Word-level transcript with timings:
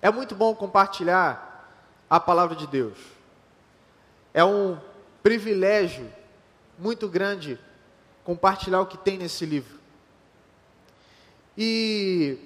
É 0.00 0.10
muito 0.10 0.34
bom 0.34 0.54
compartilhar 0.54 1.48
a 2.08 2.20
palavra 2.20 2.54
de 2.54 2.66
Deus. 2.66 2.98
É 4.32 4.44
um 4.44 4.78
privilégio 5.22 6.10
muito 6.78 7.08
grande 7.08 7.58
compartilhar 8.24 8.80
o 8.80 8.86
que 8.86 8.96
tem 8.96 9.18
nesse 9.18 9.44
livro. 9.44 9.78
E 11.56 12.38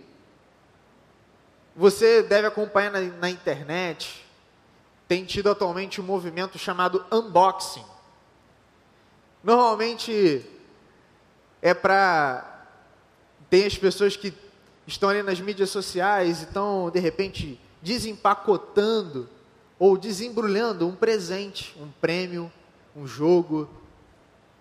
você 1.76 2.22
deve 2.22 2.46
acompanhar 2.46 2.90
na, 2.90 3.00
na 3.00 3.30
internet, 3.30 4.26
tem 5.06 5.24
tido 5.24 5.50
atualmente 5.50 6.00
um 6.00 6.04
movimento 6.04 6.58
chamado 6.58 7.04
unboxing. 7.12 7.84
Normalmente 9.44 10.46
é 11.60 11.74
para. 11.74 12.48
Tem 13.50 13.66
as 13.66 13.76
pessoas 13.76 14.16
que 14.16 14.32
estão 14.86 15.08
ali 15.08 15.22
nas 15.22 15.40
mídias 15.40 15.70
sociais 15.70 16.40
e 16.40 16.44
estão, 16.44 16.90
de 16.90 16.98
repente, 16.98 17.60
desempacotando 17.80 19.28
ou 19.78 19.96
desembrulhando 19.96 20.86
um 20.86 20.94
presente, 20.94 21.74
um 21.80 21.90
prêmio, 22.00 22.50
um 22.94 23.06
jogo, 23.06 23.68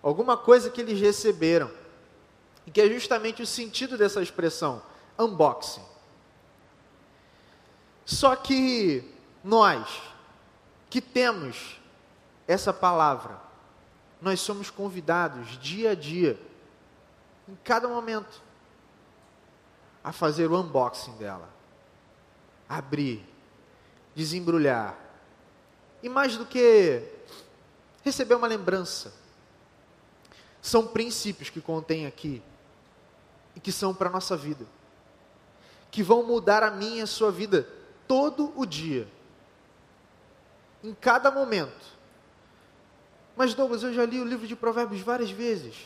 alguma 0.02 0.36
coisa 0.36 0.70
que 0.70 0.80
eles 0.80 1.00
receberam. 1.00 1.70
E 2.66 2.70
que 2.70 2.80
é 2.80 2.88
justamente 2.88 3.42
o 3.42 3.46
sentido 3.46 3.98
dessa 3.98 4.22
expressão, 4.22 4.82
unboxing. 5.18 5.82
Só 8.04 8.34
que 8.36 9.04
nós, 9.42 10.02
que 10.88 11.00
temos 11.00 11.80
essa 12.46 12.72
palavra, 12.72 13.40
nós 14.20 14.40
somos 14.40 14.70
convidados 14.70 15.58
dia 15.58 15.90
a 15.90 15.94
dia, 15.94 16.38
em 17.48 17.56
cada 17.64 17.88
momento, 17.88 18.40
a 20.02 20.12
fazer 20.12 20.50
o 20.50 20.60
unboxing 20.60 21.16
dela, 21.16 21.48
abrir, 22.68 23.24
desembrulhar, 24.14 24.98
e 26.02 26.08
mais 26.08 26.36
do 26.36 26.44
que 26.44 27.02
receber 28.02 28.34
uma 28.34 28.48
lembrança, 28.48 29.12
são 30.60 30.86
princípios 30.86 31.50
que 31.50 31.60
contém 31.60 32.06
aqui 32.06 32.42
e 33.54 33.60
que 33.60 33.70
são 33.70 33.94
para 33.94 34.08
a 34.08 34.12
nossa 34.12 34.36
vida, 34.36 34.66
que 35.90 36.02
vão 36.02 36.24
mudar 36.24 36.62
a 36.62 36.70
minha 36.70 36.98
e 36.98 37.02
a 37.02 37.06
sua 37.06 37.30
vida 37.30 37.68
todo 38.08 38.52
o 38.56 38.66
dia, 38.66 39.06
em 40.82 40.94
cada 40.94 41.30
momento. 41.30 41.92
Mas 43.36 43.54
Douglas, 43.54 43.82
eu 43.82 43.92
já 43.92 44.04
li 44.04 44.20
o 44.20 44.24
livro 44.24 44.46
de 44.46 44.56
Provérbios 44.56 45.00
várias 45.00 45.30
vezes. 45.30 45.76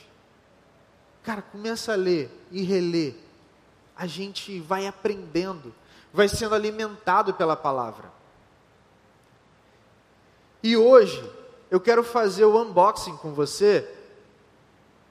Cara, 1.22 1.42
começa 1.42 1.92
a 1.92 1.96
ler 1.96 2.30
e 2.50 2.62
reler. 2.62 3.14
A 3.97 4.06
gente 4.06 4.61
vai 4.61 4.86
aprendendo, 4.86 5.75
vai 6.12 6.28
sendo 6.28 6.55
alimentado 6.55 7.34
pela 7.34 7.56
palavra. 7.56 8.11
E 10.62 10.77
hoje 10.77 11.22
eu 11.70 11.80
quero 11.80 12.03
fazer 12.05 12.44
o 12.44 12.61
unboxing 12.61 13.16
com 13.16 13.33
você 13.33 13.88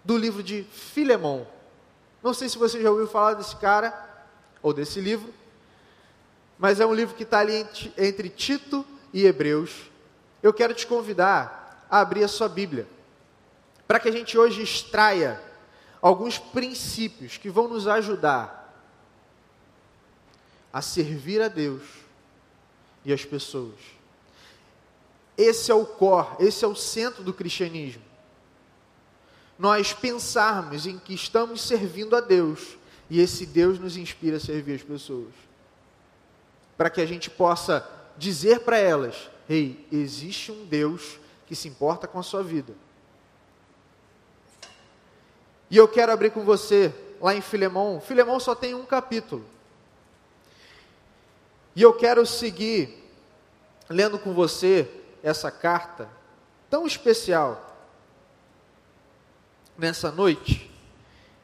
do 0.03 0.17
livro 0.17 0.44
de 0.44 0.64
Filemão. 0.64 1.47
Não 2.22 2.33
sei 2.33 2.50
se 2.50 2.58
você 2.58 2.81
já 2.81 2.89
ouviu 2.89 3.08
falar 3.08 3.33
desse 3.33 3.55
cara 3.55 3.94
ou 4.61 4.73
desse 4.73 4.99
livro, 4.99 5.33
mas 6.58 6.80
é 6.80 6.86
um 6.86 6.94
livro 6.94 7.16
que 7.16 7.23
está 7.23 7.39
ali 7.39 7.55
entre, 7.55 7.94
entre 7.97 8.30
Tito 8.30 8.86
e 9.14 9.25
Hebreus. 9.25 9.89
Eu 10.42 10.53
quero 10.53 10.73
te 10.73 10.88
convidar 10.88 11.88
a 11.89 11.99
abrir 11.99 12.23
a 12.23 12.27
sua 12.27 12.49
Bíblia, 12.49 12.88
para 13.88 13.99
que 13.99 14.09
a 14.09 14.11
gente 14.11 14.38
hoje 14.38 14.61
extraia 14.61 15.42
alguns 16.02 16.38
princípios 16.38 17.38
que 17.38 17.49
vão 17.49 17.67
nos 17.67 17.88
ajudar 17.88 18.64
a 20.75 20.81
servir 20.81 21.41
a 21.41 21.47
Deus 21.47 21.83
e 23.05 23.13
as 23.13 23.23
pessoas. 23.23 23.79
Esse 25.37 25.71
é 25.71 25.73
o 25.73 25.85
core, 25.85 26.35
esse 26.45 26.65
é 26.65 26.67
o 26.67 26.75
centro 26.75 27.23
do 27.23 27.33
cristianismo. 27.33 28.01
Nós 29.57 29.93
pensarmos 29.93 30.85
em 30.85 30.99
que 30.99 31.14
estamos 31.14 31.61
servindo 31.61 32.14
a 32.14 32.19
Deus 32.19 32.77
e 33.09 33.21
esse 33.21 33.45
Deus 33.45 33.80
nos 33.80 33.95
inspira 33.95 34.35
a 34.35 34.39
servir 34.39 34.75
as 34.75 34.83
pessoas. 34.83 35.31
Para 36.75 36.89
que 36.89 36.99
a 36.99 37.05
gente 37.05 37.30
possa 37.30 37.89
dizer 38.17 38.59
para 38.59 38.77
elas: 38.77 39.30
Ei, 39.47 39.87
hey, 39.89 39.97
existe 39.97 40.52
um 40.52 40.65
Deus 40.65 41.17
que 41.47 41.55
se 41.55 41.69
importa 41.69 42.05
com 42.05 42.19
a 42.19 42.23
sua 42.23 42.43
vida. 42.43 42.73
E 45.71 45.77
eu 45.77 45.87
quero 45.87 46.11
abrir 46.11 46.31
com 46.31 46.43
você 46.43 46.93
lá 47.21 47.33
em 47.33 47.39
Filemão. 47.39 48.02
Filemão 48.02 48.41
só 48.41 48.53
tem 48.53 48.75
um 48.75 48.85
capítulo. 48.85 49.55
E 51.75 51.81
eu 51.81 51.93
quero 51.93 52.25
seguir 52.25 53.03
lendo 53.89 54.17
com 54.17 54.33
você 54.33 54.89
essa 55.21 55.52
carta 55.52 56.09
tão 56.69 56.87
especial 56.87 57.61
nessa 59.77 60.11
noite. 60.11 60.71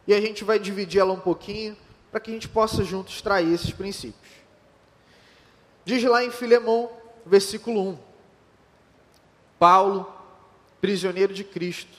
E 0.08 0.14
a 0.14 0.22
gente 0.22 0.44
vai 0.44 0.58
dividir 0.58 1.02
ela 1.02 1.14
um 1.14 1.20
pouquinho 1.20 1.78
para 2.10 2.20
que 2.20 2.32
a 2.32 2.34
gente 2.34 2.48
possa 2.48 2.84
juntos 2.84 3.16
extrair 3.16 3.54
esses 3.54 3.72
princípios. 3.72 4.32
Diz 5.84 6.04
lá 6.04 6.24
em 6.24 6.32
Filemão, 6.32 6.92
versículo 7.26 7.90
1: 7.90 7.98
Paulo, 9.60 10.12
prisioneiro 10.80 11.34
de 11.34 11.44
Cristo, 11.44 11.98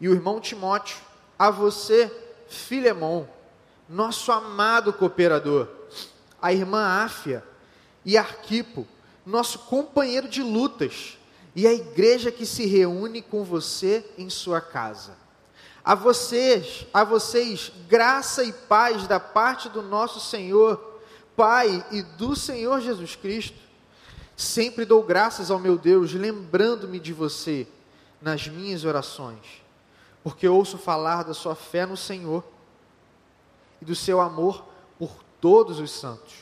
e 0.00 0.08
o 0.08 0.12
irmão 0.12 0.40
Timóteo, 0.40 0.98
a 1.38 1.50
você, 1.50 2.10
Filemão, 2.48 3.28
nosso 3.88 4.30
amado 4.30 4.92
cooperador, 4.92 5.68
a 6.40 6.52
irmã 6.52 6.82
Áfia 6.82 7.44
e 8.04 8.16
Arquipo, 8.16 8.86
nosso 9.24 9.58
companheiro 9.60 10.28
de 10.28 10.42
lutas, 10.42 11.18
e 11.54 11.66
a 11.66 11.72
igreja 11.72 12.30
que 12.30 12.46
se 12.46 12.64
reúne 12.66 13.20
com 13.20 13.44
você 13.44 14.04
em 14.16 14.30
sua 14.30 14.60
casa. 14.60 15.16
A 15.84 15.94
vocês, 15.94 16.86
a 16.92 17.04
vocês, 17.04 17.72
graça 17.88 18.44
e 18.44 18.52
paz 18.52 19.06
da 19.06 19.18
parte 19.18 19.68
do 19.68 19.82
nosso 19.82 20.20
Senhor, 20.20 20.88
Pai 21.36 21.84
e 21.90 22.02
do 22.02 22.36
Senhor 22.36 22.80
Jesus 22.80 23.16
Cristo. 23.16 23.58
Sempre 24.36 24.84
dou 24.84 25.02
graças 25.02 25.50
ao 25.50 25.58
meu 25.58 25.76
Deus, 25.76 26.12
lembrando-me 26.12 27.00
de 27.00 27.12
você 27.12 27.66
nas 28.20 28.46
minhas 28.46 28.84
orações, 28.84 29.62
porque 30.22 30.46
ouço 30.46 30.76
falar 30.76 31.24
da 31.24 31.32
sua 31.32 31.54
fé 31.54 31.86
no 31.86 31.96
Senhor 31.96 32.44
e 33.80 33.84
do 33.84 33.94
seu 33.94 34.20
amor 34.20 34.69
todos 35.40 35.78
os 35.78 35.90
santos. 35.90 36.34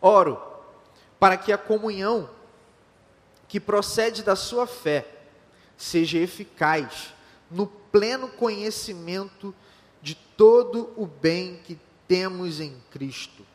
Oro 0.00 0.40
para 1.18 1.36
que 1.36 1.52
a 1.52 1.58
comunhão 1.58 2.28
que 3.46 3.60
procede 3.60 4.22
da 4.22 4.34
sua 4.34 4.66
fé 4.66 5.06
seja 5.76 6.18
eficaz 6.18 7.12
no 7.50 7.66
pleno 7.66 8.28
conhecimento 8.28 9.54
de 10.00 10.14
todo 10.14 10.92
o 10.96 11.06
bem 11.06 11.60
que 11.64 11.78
temos 12.08 12.60
em 12.60 12.76
Cristo. 12.90 13.46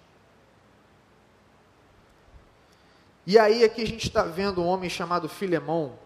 E 3.25 3.37
aí 3.37 3.63
aqui 3.63 3.81
a 3.81 3.87
gente 3.87 4.07
está 4.07 4.23
vendo 4.23 4.61
um 4.61 4.65
homem 4.65 4.89
chamado 4.89 5.27
Filemão. 5.27 5.99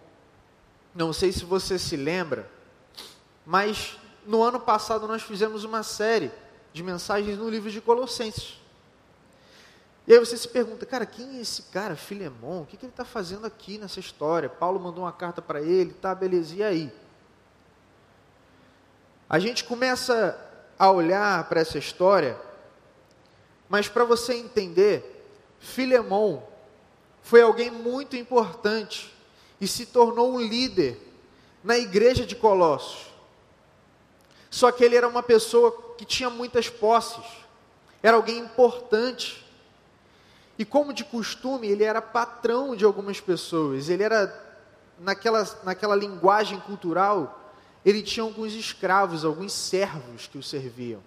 Não 0.96 1.14
sei 1.14 1.32
se 1.32 1.46
você 1.46 1.78
se 1.78 1.96
lembra, 1.96 2.50
mas 3.46 3.98
no 4.26 4.42
ano 4.42 4.60
passado 4.60 5.08
nós 5.08 5.22
fizemos 5.22 5.64
uma 5.64 5.84
série 5.84 6.32
de 6.74 6.84
mensagens 6.84 7.38
no 7.38 7.50
livro 7.50 7.70
de 7.70 7.82
Colossenses. 7.82 8.60
E 10.08 10.14
aí 10.14 10.20
você 10.20 10.36
se 10.36 10.48
pergunta, 10.48 10.86
cara, 10.86 11.06
quem 11.06 11.38
é 11.38 11.42
esse 11.42 11.64
cara, 11.64 11.96
Filemão? 11.96 12.64
O 12.64 12.66
que, 12.66 12.76
que 12.76 12.86
ele 12.86 12.92
está 12.92 13.06
fazendo 13.06 13.46
aqui 13.46 13.78
nessa 13.78 14.00
história? 14.00 14.50
Paulo 14.50 14.80
mandou 14.80 15.04
uma 15.04 15.12
carta 15.12 15.42
para 15.42 15.62
ele, 15.62 15.94
tá, 15.94 16.14
beleza, 16.16 16.56
e 16.56 16.64
aí? 16.64 16.94
A 19.30 19.40
gente 19.40 19.64
começa 19.64 20.38
a 20.78 20.92
olhar 20.92 21.48
para 21.48 21.62
essa 21.62 21.78
história, 21.78 22.38
mas 23.70 23.88
para 23.88 24.04
você 24.04 24.34
entender, 24.34 25.26
Filemão 25.60 26.44
foi 27.22 27.42
alguém 27.42 27.70
muito 27.70 28.18
importante 28.18 29.16
e 29.62 29.68
se 29.68 29.86
tornou 29.86 30.34
um 30.34 30.42
líder 30.42 31.00
na 31.64 31.78
igreja 31.78 32.26
de 32.26 32.36
Colossos. 32.36 33.12
Só 34.50 34.72
que 34.72 34.84
ele 34.84 34.96
era 34.96 35.08
uma 35.08 35.24
pessoa 35.24 35.72
que 36.02 36.06
tinha 36.06 36.32
muitas 36.32 36.68
posses, 36.68 37.24
era 38.02 38.18
alguém 38.18 38.40
importante. 38.40 39.46
E 40.58 40.66
como 40.66 40.92
de 40.92 41.04
costume, 41.04 41.68
ele 41.68 41.84
era 41.84 42.02
patrão 42.02 42.76
de 42.76 42.84
algumas 42.84 43.22
pessoas, 43.22 43.88
ele 43.88 44.02
era, 44.02 44.34
naquela, 44.98 45.48
naquela 45.64 45.96
linguagem 45.96 46.60
cultural, 46.62 47.54
ele 47.86 48.02
tinha 48.02 48.24
alguns 48.24 48.54
escravos, 48.54 49.24
alguns 49.24 49.54
servos 49.54 50.26
que 50.26 50.40
o 50.40 50.44
serviam. 50.44 51.04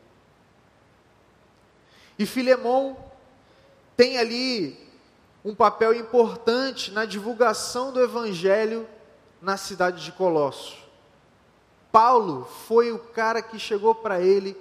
E 2.17 2.25
Filemão 2.25 2.97
tem 3.97 4.17
ali 4.17 4.79
um 5.44 5.56
papel 5.56 5.93
importante 5.93 6.93
na 6.93 7.05
divulgação 7.05 7.93
do 7.93 8.00
evangelho 8.00 8.87
na 9.43 9.56
cidade 9.56 10.05
de 10.05 10.12
Colossos. 10.12 10.79
Paulo 11.90 12.44
foi 12.69 12.93
o 12.93 12.99
cara 13.00 13.43
que 13.43 13.58
chegou 13.58 13.93
para 13.93 14.20
ele 14.20 14.56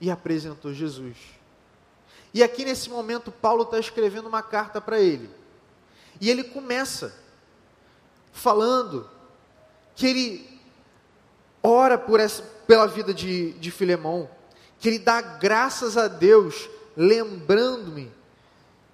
e 0.00 0.10
apresentou 0.10 0.72
Jesus. 0.72 1.16
E 2.32 2.42
aqui 2.42 2.64
nesse 2.64 2.90
momento, 2.90 3.32
Paulo 3.32 3.62
está 3.62 3.78
escrevendo 3.78 4.28
uma 4.28 4.42
carta 4.42 4.80
para 4.80 5.00
ele. 5.00 5.30
E 6.20 6.30
ele 6.30 6.44
começa 6.44 7.14
falando 8.32 9.08
que 9.94 10.06
ele 10.06 10.60
ora 11.62 11.98
por 11.98 12.20
essa, 12.20 12.42
pela 12.66 12.86
vida 12.86 13.12
de, 13.12 13.52
de 13.54 13.70
Filemão, 13.70 14.28
que 14.78 14.88
ele 14.88 14.98
dá 14.98 15.20
graças 15.20 15.96
a 15.96 16.06
Deus, 16.06 16.68
lembrando-me 16.96 18.12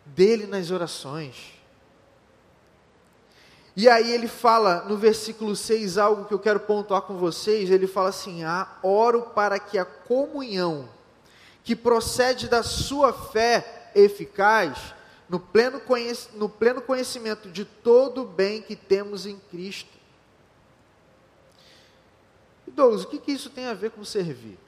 dele 0.06 0.46
nas 0.46 0.70
orações. 0.70 1.52
E 3.76 3.88
aí 3.88 4.12
ele 4.12 4.28
fala 4.28 4.84
no 4.88 4.96
versículo 4.96 5.56
6 5.56 5.98
algo 5.98 6.26
que 6.26 6.32
eu 6.32 6.38
quero 6.38 6.60
pontuar 6.60 7.02
com 7.02 7.16
vocês, 7.16 7.70
ele 7.70 7.88
fala 7.88 8.10
assim: 8.10 8.44
"Ah, 8.44 8.78
oro 8.82 9.22
para 9.34 9.58
que 9.58 9.76
a 9.76 9.84
comunhão 9.84 10.88
que 11.64 11.74
procede 11.74 12.46
da 12.46 12.62
sua 12.62 13.12
fé 13.12 13.90
eficaz, 13.94 14.94
no 15.28 15.40
pleno, 15.40 15.80
no 16.34 16.48
pleno 16.48 16.82
conhecimento 16.82 17.50
de 17.50 17.64
todo 17.64 18.22
o 18.22 18.26
bem 18.26 18.60
que 18.60 18.76
temos 18.76 19.24
em 19.24 19.38
Cristo. 19.50 19.94
Douglas, 22.74 23.04
o 23.04 23.08
que, 23.08 23.18
que 23.18 23.32
isso 23.32 23.48
tem 23.48 23.66
a 23.66 23.74
ver 23.74 23.92
com 23.92 24.04
servir? 24.04 24.58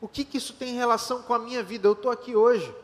O 0.00 0.08
que, 0.08 0.24
que 0.24 0.36
isso 0.36 0.52
tem 0.52 0.74
relação 0.74 1.22
com 1.22 1.32
a 1.32 1.38
minha 1.38 1.62
vida? 1.62 1.88
Eu 1.88 1.92
estou 1.92 2.10
aqui 2.10 2.36
hoje, 2.36 2.74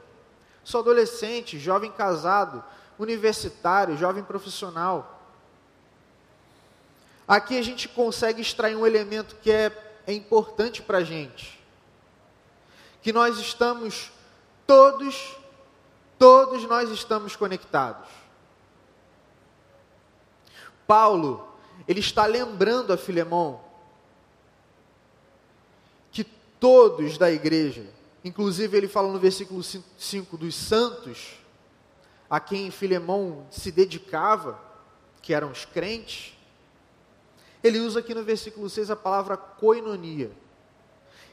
sou 0.65 0.81
adolescente, 0.81 1.59
jovem 1.59 1.91
casado, 1.91 2.65
universitário, 2.99 3.97
jovem 3.97 4.23
profissional. 4.23 5.21
Aqui 7.27 7.59
a 7.59 7.63
gente 7.63 7.89
consegue 7.89 8.41
extrair 8.41 8.77
um 8.77 8.87
elemento 8.87 9.37
que 9.43 9.51
é 9.51 9.92
é 10.07 10.13
importante 10.13 10.83
para 10.83 10.99
a 10.99 11.05
gente. 11.05 11.59
Que 13.01 13.13
nós 13.13 13.39
estamos 13.39 14.13
todos, 14.67 15.37
todos 16.19 16.65
nós 16.65 16.91
estamos 16.91 17.37
conectados. 17.37 18.09
Paulo, 20.87 21.49
ele 21.87 22.01
está 22.01 22.27
lembrando 22.27 22.93
a 22.93 22.97
Filemão 22.97 23.61
que 26.11 26.25
todos 26.25 27.19
da 27.19 27.31
igreja, 27.31 27.87
inclusive 28.25 28.77
ele 28.77 28.89
fala 28.89 29.11
no 29.11 29.19
versículo 29.19 29.63
5 29.63 30.37
dos 30.37 30.55
santos, 30.55 31.35
a 32.29 32.41
quem 32.41 32.71
Filemão 32.71 33.47
se 33.51 33.71
dedicava, 33.71 34.59
que 35.21 35.35
eram 35.35 35.51
os 35.51 35.65
crentes, 35.65 36.37
ele 37.63 37.79
usa 37.79 38.01
aqui 38.01 38.15
no 38.15 38.25
versículo 38.25 38.69
6 38.69 38.91
a 38.91 38.97
palavra 38.97 39.37
koinonia, 39.37 40.33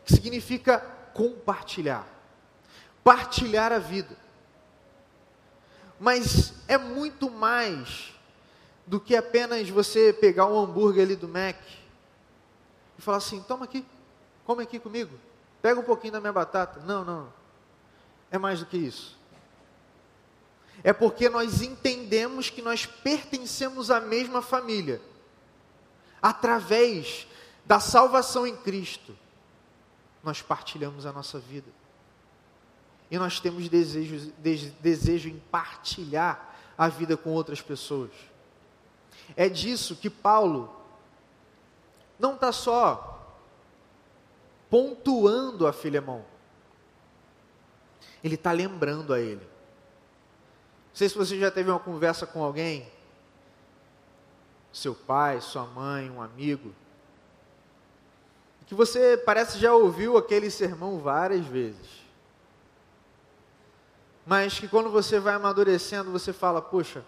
que 0.06 0.14
significa 0.14 0.80
compartilhar, 1.14 2.08
partilhar 3.04 3.72
a 3.72 3.80
vida. 3.80 4.16
Mas 6.00 6.54
é 6.68 6.78
muito 6.78 7.30
mais 7.30 8.14
do 8.86 9.00
que 9.00 9.16
apenas 9.16 9.70
você 9.70 10.14
pegar 10.14 10.46
um 10.46 10.60
hambúrguer 10.60 11.04
ali 11.04 11.16
do 11.16 11.28
Mac 11.28 11.58
e 12.98 13.02
falar 13.02 13.18
assim: 13.18 13.42
toma 13.42 13.66
aqui, 13.66 13.86
come 14.46 14.64
aqui 14.64 14.80
comigo, 14.80 15.18
pega 15.62 15.80
um 15.80 15.84
pouquinho 15.84 16.14
da 16.14 16.20
minha 16.20 16.34
batata. 16.34 16.80
Não, 16.82 17.04
não. 17.04 17.34
É 18.32 18.38
mais 18.38 18.60
do 18.60 18.66
que 18.68 18.78
isso. 18.78 19.18
É 20.84 20.94
porque 20.94 21.28
nós 21.28 21.62
entendemos 21.62 22.50
que 22.50 22.62
nós 22.62 22.86
pertencemos 22.86 23.92
à 23.92 24.00
mesma 24.00 24.42
família 24.42 25.02
através 26.22 27.28
da 27.66 27.80
salvação 27.80 28.48
em 28.48 28.56
Cristo, 28.56 29.16
nós 30.24 30.42
partilhamos 30.42 31.06
a 31.06 31.14
nossa 31.14 31.40
vida. 31.40 31.70
E 33.12 33.18
nós 33.18 33.40
temos 33.40 33.68
desejo, 33.70 34.32
desejo 34.80 35.30
em 35.30 35.40
partilhar 35.52 36.56
a 36.78 36.88
vida 36.88 37.18
com 37.18 37.32
outras 37.32 37.62
pessoas. 37.62 38.12
É 39.36 39.50
disso 39.50 39.96
que 39.96 40.10
Paulo 40.10 40.76
não 42.18 42.36
está 42.36 42.52
só 42.52 43.38
pontuando 44.70 45.66
a 45.66 45.74
Filemão, 45.74 46.24
ele 48.24 48.36
está 48.36 48.52
lembrando 48.52 49.14
a 49.14 49.20
ele. 49.20 49.42
Não 50.90 50.96
sei 50.96 51.10
se 51.10 51.18
você 51.18 51.40
já 51.40 51.50
teve 51.50 51.70
uma 51.70 51.80
conversa 51.80 52.28
com 52.28 52.44
alguém 52.44 52.88
seu 54.72 54.94
pai, 54.94 55.42
sua 55.42 55.66
mãe, 55.66 56.10
um 56.10 56.22
amigo, 56.22 56.74
que 58.70 58.76
você 58.76 59.18
parece 59.18 59.58
já 59.58 59.74
ouviu 59.74 60.16
aquele 60.16 60.52
sermão 60.52 61.00
várias 61.00 61.44
vezes. 61.44 62.04
Mas 64.28 64.60
que 64.60 64.68
quando 64.68 64.92
você 64.92 65.20
vai 65.20 65.34
amadurecendo, 65.34 66.12
você 66.12 66.32
fala, 66.32 66.62
poxa, 66.62 67.04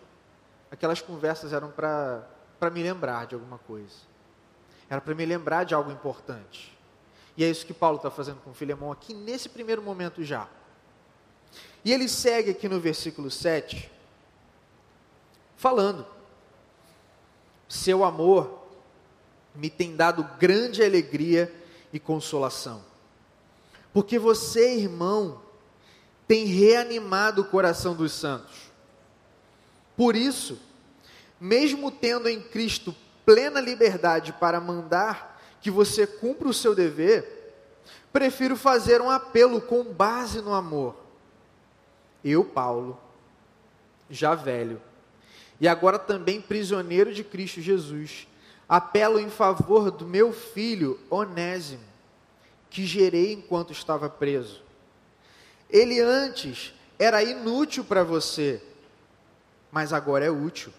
aquelas 0.71 1.01
conversas 1.03 1.53
eram 1.53 1.69
para 1.69 2.25
me 2.73 2.81
lembrar 2.81 3.27
de 3.27 3.35
alguma 3.35 3.59
coisa. 3.59 3.93
Era 4.89 4.99
para 4.99 5.13
me 5.13 5.23
lembrar 5.23 5.63
de 5.63 5.75
algo 5.75 5.91
importante. 5.91 6.75
E 7.37 7.43
é 7.43 7.49
isso 7.49 7.63
que 7.63 7.75
Paulo 7.75 7.97
está 7.97 8.09
fazendo 8.09 8.41
com 8.41 8.55
Filemão 8.55 8.91
aqui 8.91 9.13
nesse 9.13 9.47
primeiro 9.47 9.83
momento 9.83 10.23
já. 10.23 10.49
E 11.85 11.93
ele 11.93 12.09
segue 12.09 12.49
aqui 12.49 12.67
no 12.67 12.79
versículo 12.79 13.29
7, 13.29 13.91
falando 15.55 16.07
seu 17.71 18.03
amor 18.03 18.59
me 19.55 19.69
tem 19.69 19.95
dado 19.95 20.27
grande 20.37 20.83
alegria 20.83 21.53
e 21.93 21.99
consolação. 21.99 22.83
Porque 23.93 24.19
você, 24.19 24.75
irmão, 24.75 25.41
tem 26.27 26.45
reanimado 26.45 27.41
o 27.41 27.45
coração 27.45 27.95
dos 27.95 28.11
santos. 28.11 28.71
Por 29.95 30.15
isso, 30.15 30.59
mesmo 31.39 31.91
tendo 31.91 32.27
em 32.27 32.41
Cristo 32.41 32.95
plena 33.25 33.61
liberdade 33.61 34.33
para 34.33 34.59
mandar 34.59 35.41
que 35.61 35.71
você 35.71 36.05
cumpra 36.05 36.47
o 36.47 36.53
seu 36.53 36.75
dever, 36.75 37.53
prefiro 38.11 38.57
fazer 38.57 39.01
um 39.01 39.09
apelo 39.09 39.61
com 39.61 39.83
base 39.83 40.41
no 40.41 40.53
amor. 40.53 40.95
Eu, 42.23 42.43
Paulo, 42.43 42.99
já 44.09 44.35
velho, 44.35 44.81
e 45.61 45.67
agora 45.67 45.99
também 45.99 46.41
prisioneiro 46.41 47.13
de 47.13 47.23
Cristo 47.23 47.61
Jesus, 47.61 48.27
apelo 48.67 49.19
em 49.19 49.29
favor 49.29 49.91
do 49.91 50.07
meu 50.07 50.33
filho 50.33 50.99
Onésimo, 51.07 51.83
que 52.67 52.83
gerei 52.83 53.33
enquanto 53.33 53.71
estava 53.71 54.09
preso. 54.09 54.63
Ele 55.69 55.99
antes 55.99 56.73
era 56.97 57.21
inútil 57.21 57.83
para 57.83 58.03
você, 58.03 58.59
mas 59.71 59.93
agora 59.93 60.25
é 60.25 60.31
útil, 60.31 60.73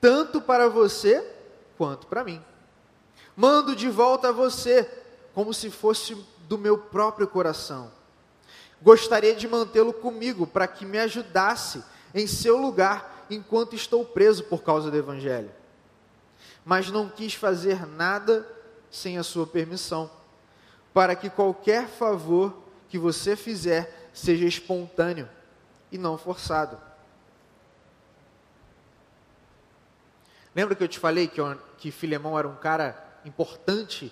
tanto 0.00 0.40
para 0.40 0.70
você 0.70 1.22
quanto 1.76 2.06
para 2.06 2.24
mim. 2.24 2.42
Mando 3.36 3.76
de 3.76 3.90
volta 3.90 4.30
a 4.30 4.32
você, 4.32 4.90
como 5.34 5.52
se 5.52 5.70
fosse 5.70 6.16
do 6.48 6.56
meu 6.56 6.78
próprio 6.78 7.28
coração. 7.28 7.92
Gostaria 8.80 9.34
de 9.34 9.46
mantê-lo 9.46 9.92
comigo 9.92 10.46
para 10.46 10.66
que 10.66 10.86
me 10.86 10.98
ajudasse 10.98 11.84
em 12.14 12.26
seu 12.26 12.56
lugar 12.56 13.15
enquanto 13.30 13.74
estou 13.74 14.04
preso 14.04 14.44
por 14.44 14.62
causa 14.62 14.90
do 14.90 14.96
Evangelho. 14.96 15.50
Mas 16.64 16.90
não 16.90 17.08
quis 17.08 17.34
fazer 17.34 17.86
nada 17.86 18.46
sem 18.90 19.18
a 19.18 19.22
sua 19.22 19.46
permissão, 19.46 20.10
para 20.92 21.14
que 21.14 21.28
qualquer 21.28 21.88
favor 21.88 22.56
que 22.88 22.98
você 22.98 23.36
fizer 23.36 24.10
seja 24.12 24.46
espontâneo 24.46 25.28
e 25.92 25.98
não 25.98 26.16
forçado. 26.16 26.80
Lembra 30.54 30.74
que 30.74 30.82
eu 30.82 30.88
te 30.88 30.98
falei 30.98 31.28
que, 31.28 31.40
que 31.76 31.90
Filemão 31.90 32.38
era 32.38 32.48
um 32.48 32.56
cara 32.56 33.20
importante 33.24 34.10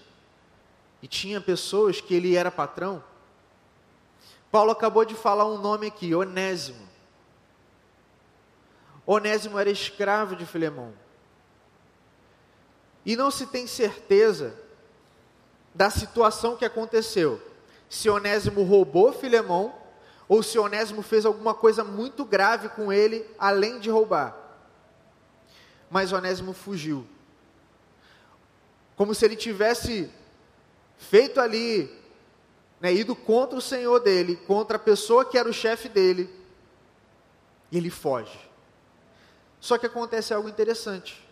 e 1.01 1.09
tinha 1.09 1.41
pessoas 1.41 2.01
que 2.01 2.15
ele 2.15 2.37
era 2.37 2.51
patrão? 2.51 3.03
Paulo 4.51 4.71
acabou 4.71 5.05
de 5.05 5.15
falar 5.15 5.47
um 5.47 5.59
nome 5.59 5.87
aqui, 5.87 6.15
Onésimo. 6.15 6.94
Onésimo 9.07 9.59
era 9.59 9.71
escravo 9.71 10.35
de 10.35 10.47
Filemão. 10.47 10.93
E 13.05 13.17
não 13.17 13.31
se 13.31 13.47
tem 13.47 13.67
certeza 13.67 14.59
da 15.75 15.91
situação 15.91 16.57
que 16.57 16.65
aconteceu. 16.65 17.41
Se 17.89 18.09
Onésimo 18.09 18.63
roubou 18.63 19.13
Filemão 19.13 19.75
ou 20.27 20.43
se 20.43 20.59
Onésimo 20.59 21.03
fez 21.03 21.27
alguma 21.27 21.55
coisa 21.55 21.85
muito 21.85 22.25
grave 22.25 22.69
com 22.71 22.93
ele, 22.93 23.27
além 23.39 23.79
de 23.79 23.91
roubar. 23.91 24.35
Mas 25.91 26.13
Onésimo 26.13 26.55
fugiu. 26.55 27.07
Como 28.97 29.15
se 29.15 29.25
ele 29.25 29.37
tivesse 29.37 30.11
feito 30.97 31.41
ali, 31.41 31.91
né, 32.81 32.93
ido 32.93 33.15
contra 33.15 33.59
o 33.59 33.63
senhor 33.63 34.01
dele, 34.01 34.37
contra 34.37 34.77
a 34.77 34.81
pessoa 34.81 35.25
que 35.25 35.37
era 35.37 35.49
o 35.49 35.53
chefe 35.53 35.89
dele, 35.89 36.31
e 37.71 37.77
ele 37.77 37.91
foge. 37.91 38.54
Só 39.65 39.79
que 39.79 39.87
acontece 39.87 40.35
algo 40.35 40.47
interessante. 40.47 41.27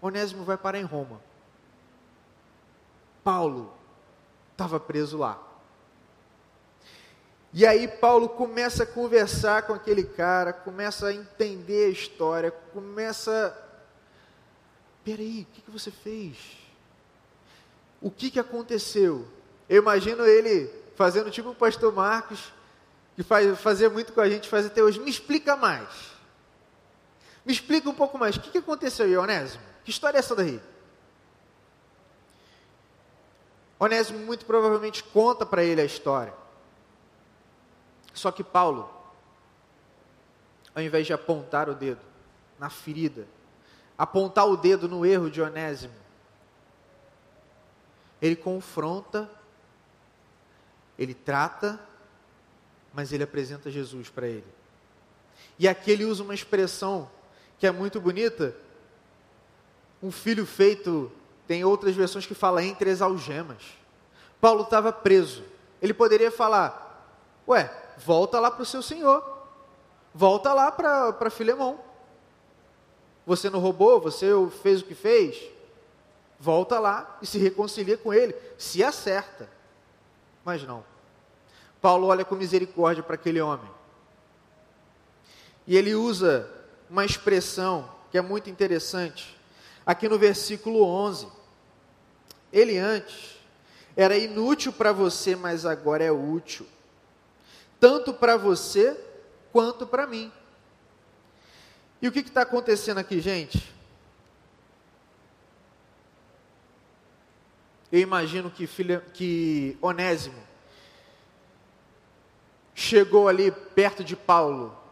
Onésimo 0.00 0.44
vai 0.44 0.56
parar 0.56 0.78
em 0.80 0.84
Roma. 0.84 1.20
Paulo 3.22 3.70
estava 4.52 4.80
preso 4.80 5.18
lá. 5.18 5.38
E 7.52 7.66
aí 7.66 7.86
Paulo 7.86 8.30
começa 8.30 8.84
a 8.84 8.86
conversar 8.86 9.64
com 9.64 9.74
aquele 9.74 10.04
cara, 10.04 10.54
começa 10.54 11.08
a 11.08 11.12
entender 11.12 11.84
a 11.84 11.90
história, 11.90 12.50
começa. 12.50 13.54
Peraí, 15.04 15.42
o 15.42 15.54
que, 15.54 15.60
que 15.60 15.70
você 15.70 15.90
fez? 15.90 16.38
O 18.00 18.10
que, 18.10 18.30
que 18.30 18.40
aconteceu? 18.40 19.28
Eu 19.68 19.82
imagino 19.82 20.24
ele 20.24 20.70
fazendo 20.96 21.30
tipo 21.30 21.50
o 21.50 21.54
pastor 21.54 21.92
Marcos, 21.92 22.54
que 23.14 23.22
faz, 23.22 23.60
fazia 23.60 23.90
muito 23.90 24.14
com 24.14 24.22
a 24.22 24.30
gente, 24.30 24.48
faz 24.48 24.64
até 24.64 24.82
hoje. 24.82 24.98
Me 24.98 25.10
explica 25.10 25.54
mais. 25.56 26.13
Me 27.44 27.52
explica 27.52 27.88
um 27.88 27.94
pouco 27.94 28.18
mais. 28.18 28.36
O 28.36 28.40
que, 28.40 28.50
que 28.50 28.58
aconteceu, 28.58 29.08
Ionésimo? 29.08 29.62
Que 29.84 29.90
história 29.90 30.16
é 30.16 30.20
essa 30.20 30.34
daí? 30.34 30.60
Onésimo 33.78 34.18
muito 34.20 34.46
provavelmente 34.46 35.02
conta 35.02 35.44
para 35.44 35.62
ele 35.62 35.80
a 35.80 35.84
história. 35.84 36.32
Só 38.14 38.30
que 38.30 38.42
Paulo, 38.42 38.88
ao 40.74 40.82
invés 40.82 41.06
de 41.06 41.12
apontar 41.12 41.68
o 41.68 41.74
dedo 41.74 42.00
na 42.58 42.70
ferida, 42.70 43.26
apontar 43.98 44.46
o 44.46 44.56
dedo 44.56 44.88
no 44.88 45.04
erro 45.04 45.30
de 45.30 45.42
Onésimo, 45.42 45.94
ele 48.22 48.36
confronta, 48.36 49.28
ele 50.98 51.12
trata, 51.12 51.78
mas 52.92 53.12
ele 53.12 53.24
apresenta 53.24 53.70
Jesus 53.70 54.08
para 54.08 54.26
ele. 54.26 54.46
E 55.58 55.68
aqui 55.68 55.90
ele 55.90 56.04
usa 56.04 56.22
uma 56.22 56.34
expressão 56.34 57.10
que 57.58 57.66
é 57.66 57.70
muito 57.70 58.00
bonita. 58.00 58.54
Um 60.02 60.10
filho 60.10 60.44
feito, 60.44 61.10
tem 61.46 61.64
outras 61.64 61.94
versões 61.94 62.26
que 62.26 62.34
fala 62.34 62.62
entre 62.62 62.90
as 62.90 63.00
algemas. 63.00 63.62
Paulo 64.40 64.64
estava 64.64 64.92
preso. 64.92 65.42
Ele 65.80 65.94
poderia 65.94 66.30
falar: 66.30 67.08
Ué, 67.48 67.70
volta 67.98 68.38
lá 68.40 68.50
para 68.50 68.62
o 68.62 68.66
seu 68.66 68.82
senhor. 68.82 69.22
Volta 70.14 70.52
lá 70.52 70.70
para 70.70 71.30
Filemão. 71.30 71.80
Você 73.26 73.48
não 73.48 73.58
roubou, 73.58 74.00
você 74.00 74.28
fez 74.62 74.80
o 74.80 74.84
que 74.84 74.94
fez. 74.94 75.50
Volta 76.38 76.78
lá 76.78 77.18
e 77.22 77.26
se 77.26 77.38
reconcilia 77.38 77.96
com 77.96 78.12
ele, 78.12 78.34
se 78.58 78.84
acerta. 78.84 79.48
Mas 80.44 80.62
não. 80.62 80.84
Paulo 81.80 82.06
olha 82.06 82.24
com 82.24 82.34
misericórdia 82.34 83.02
para 83.02 83.14
aquele 83.14 83.40
homem. 83.40 83.70
E 85.66 85.76
ele 85.76 85.94
usa 85.94 86.50
uma 86.94 87.04
expressão 87.04 87.90
que 88.08 88.16
é 88.16 88.20
muito 88.20 88.48
interessante. 88.48 89.36
Aqui 89.84 90.08
no 90.08 90.16
versículo 90.16 90.84
11. 90.84 91.26
Ele 92.52 92.78
antes 92.78 93.36
era 93.96 94.16
inútil 94.16 94.72
para 94.72 94.92
você, 94.92 95.34
mas 95.34 95.66
agora 95.66 96.04
é 96.04 96.12
útil 96.12 96.64
tanto 97.80 98.14
para 98.14 98.36
você 98.36 98.96
quanto 99.50 99.86
para 99.88 100.06
mim. 100.06 100.32
E 102.00 102.06
o 102.06 102.12
que 102.12 102.20
está 102.20 102.42
acontecendo 102.42 102.98
aqui, 102.98 103.20
gente? 103.20 103.74
Eu 107.90 107.98
imagino 107.98 108.52
que, 108.52 108.68
filha, 108.68 109.04
que 109.12 109.76
Onésimo 109.82 110.40
chegou 112.72 113.28
ali 113.28 113.50
perto 113.50 114.04
de 114.04 114.14
Paulo 114.14 114.83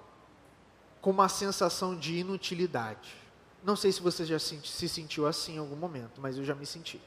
com 1.03 1.11
uma 1.11 1.29
sensação 1.29 1.95
de 1.95 2.15
inutilidade. 2.17 3.15
Não 3.63 3.77
sei 3.77 3.93
se 3.93 4.01
você 4.01 4.25
já 4.25 4.39
se 4.39 4.89
sentiu 4.89 5.27
assim 5.27 5.57
em 5.57 5.59
algum 5.59 5.77
momento, 5.77 6.19
mas 6.19 6.39
eu 6.39 6.45
já 6.45 6.55
me 6.55 6.65
senti. 6.65 6.99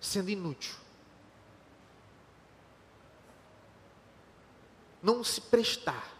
Sendo 0.00 0.30
inútil. 0.30 0.74
não 5.04 5.22
se 5.22 5.38
prestar. 5.38 6.12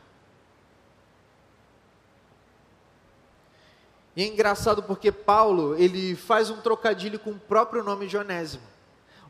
E 4.14 4.22
é 4.22 4.26
engraçado 4.26 4.82
porque 4.82 5.10
Paulo, 5.10 5.74
ele 5.76 6.14
faz 6.14 6.50
um 6.50 6.60
trocadilho 6.60 7.18
com 7.18 7.30
o 7.30 7.40
próprio 7.40 7.82
nome 7.82 8.06
de 8.06 8.16
Onésimo. 8.16 8.62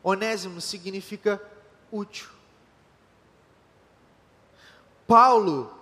Onésimo 0.02 0.60
significa 0.60 1.40
útil. 1.90 2.28
Paulo, 5.06 5.72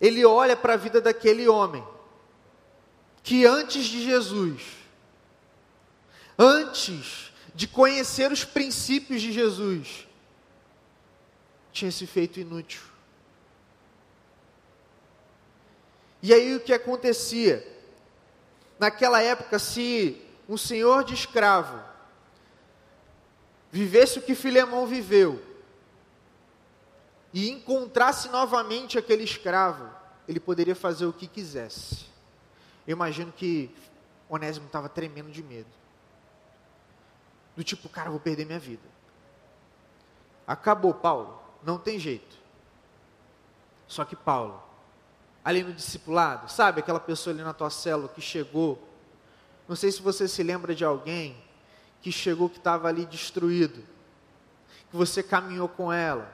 ele 0.00 0.24
olha 0.24 0.56
para 0.56 0.74
a 0.74 0.76
vida 0.76 1.00
daquele 1.00 1.46
homem, 1.46 1.84
que 3.22 3.44
antes 3.44 3.84
de 3.84 4.02
Jesus, 4.02 4.62
antes 6.38 7.32
de 7.54 7.68
conhecer 7.68 8.32
os 8.32 8.44
princípios 8.44 9.20
de 9.20 9.30
Jesus, 9.32 10.08
tinha 11.70 11.90
se 11.90 12.06
feito 12.06 12.40
inútil. 12.40 12.80
E 16.22 16.32
aí 16.32 16.54
o 16.54 16.60
que 16.60 16.72
acontecia? 16.72 17.66
Naquela 18.78 19.22
época, 19.22 19.58
se 19.58 20.20
um 20.48 20.56
senhor 20.56 21.04
de 21.04 21.14
escravo 21.14 21.82
vivesse 23.70 24.18
o 24.18 24.22
que 24.22 24.34
Filemão 24.34 24.86
viveu 24.86 25.49
e 27.32 27.50
encontrasse 27.50 28.28
novamente 28.28 28.98
aquele 28.98 29.24
escravo, 29.24 29.88
ele 30.26 30.40
poderia 30.40 30.74
fazer 30.74 31.06
o 31.06 31.12
que 31.12 31.26
quisesse. 31.26 32.06
Eu 32.86 32.92
imagino 32.92 33.32
que 33.32 33.74
Onésimo 34.28 34.66
estava 34.66 34.88
tremendo 34.88 35.30
de 35.30 35.42
medo. 35.42 35.68
Do 37.56 37.64
tipo, 37.64 37.88
cara, 37.88 38.10
vou 38.10 38.20
perder 38.20 38.44
minha 38.44 38.58
vida. 38.58 38.88
Acabou, 40.46 40.94
Paulo. 40.94 41.40
Não 41.62 41.78
tem 41.78 41.98
jeito. 41.98 42.38
Só 43.86 44.04
que 44.04 44.14
Paulo, 44.14 44.62
ali 45.44 45.64
no 45.64 45.72
discipulado, 45.72 46.50
sabe 46.50 46.80
aquela 46.80 47.00
pessoa 47.00 47.34
ali 47.34 47.42
na 47.42 47.52
tua 47.52 47.70
célula 47.70 48.08
que 48.08 48.20
chegou, 48.20 48.80
não 49.68 49.74
sei 49.74 49.90
se 49.90 50.00
você 50.00 50.28
se 50.28 50.42
lembra 50.42 50.74
de 50.74 50.84
alguém 50.84 51.36
que 52.00 52.12
chegou 52.12 52.48
que 52.48 52.58
estava 52.58 52.88
ali 52.88 53.04
destruído, 53.04 53.82
que 54.90 54.96
você 54.96 55.22
caminhou 55.22 55.68
com 55.68 55.92
ela, 55.92 56.32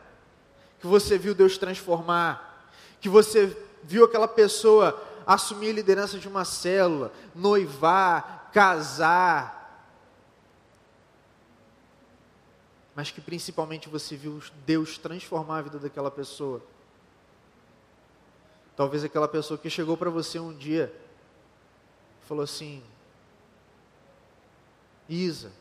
que 0.81 0.87
você 0.87 1.19
viu 1.19 1.35
Deus 1.35 1.59
transformar, 1.59 2.71
que 3.01 3.09
você 3.09 3.57
viu 3.83 4.05
aquela 4.05 4.29
pessoa 4.29 5.03
assumir 5.27 5.71
a 5.71 5.75
liderança 5.75 6.19
de 6.19 6.29
uma 6.29 6.45
célula, 6.45 7.13
noivar, 7.35 8.51
casar, 8.53 9.57
mas 12.95 13.11
que 13.11 13.21
principalmente 13.21 13.89
você 13.89 14.17
viu 14.17 14.41
Deus 14.65 14.97
transformar 14.97 15.59
a 15.59 15.63
vida 15.63 15.79
daquela 15.79 16.11
pessoa. 16.11 16.63
Talvez 18.75 19.05
aquela 19.05 19.29
pessoa 19.29 19.59
que 19.59 19.69
chegou 19.69 19.97
para 19.97 20.09
você 20.09 20.39
um 20.39 20.55
dia 20.55 20.95
falou 22.23 22.43
assim: 22.45 22.83
Isa, 25.09 25.53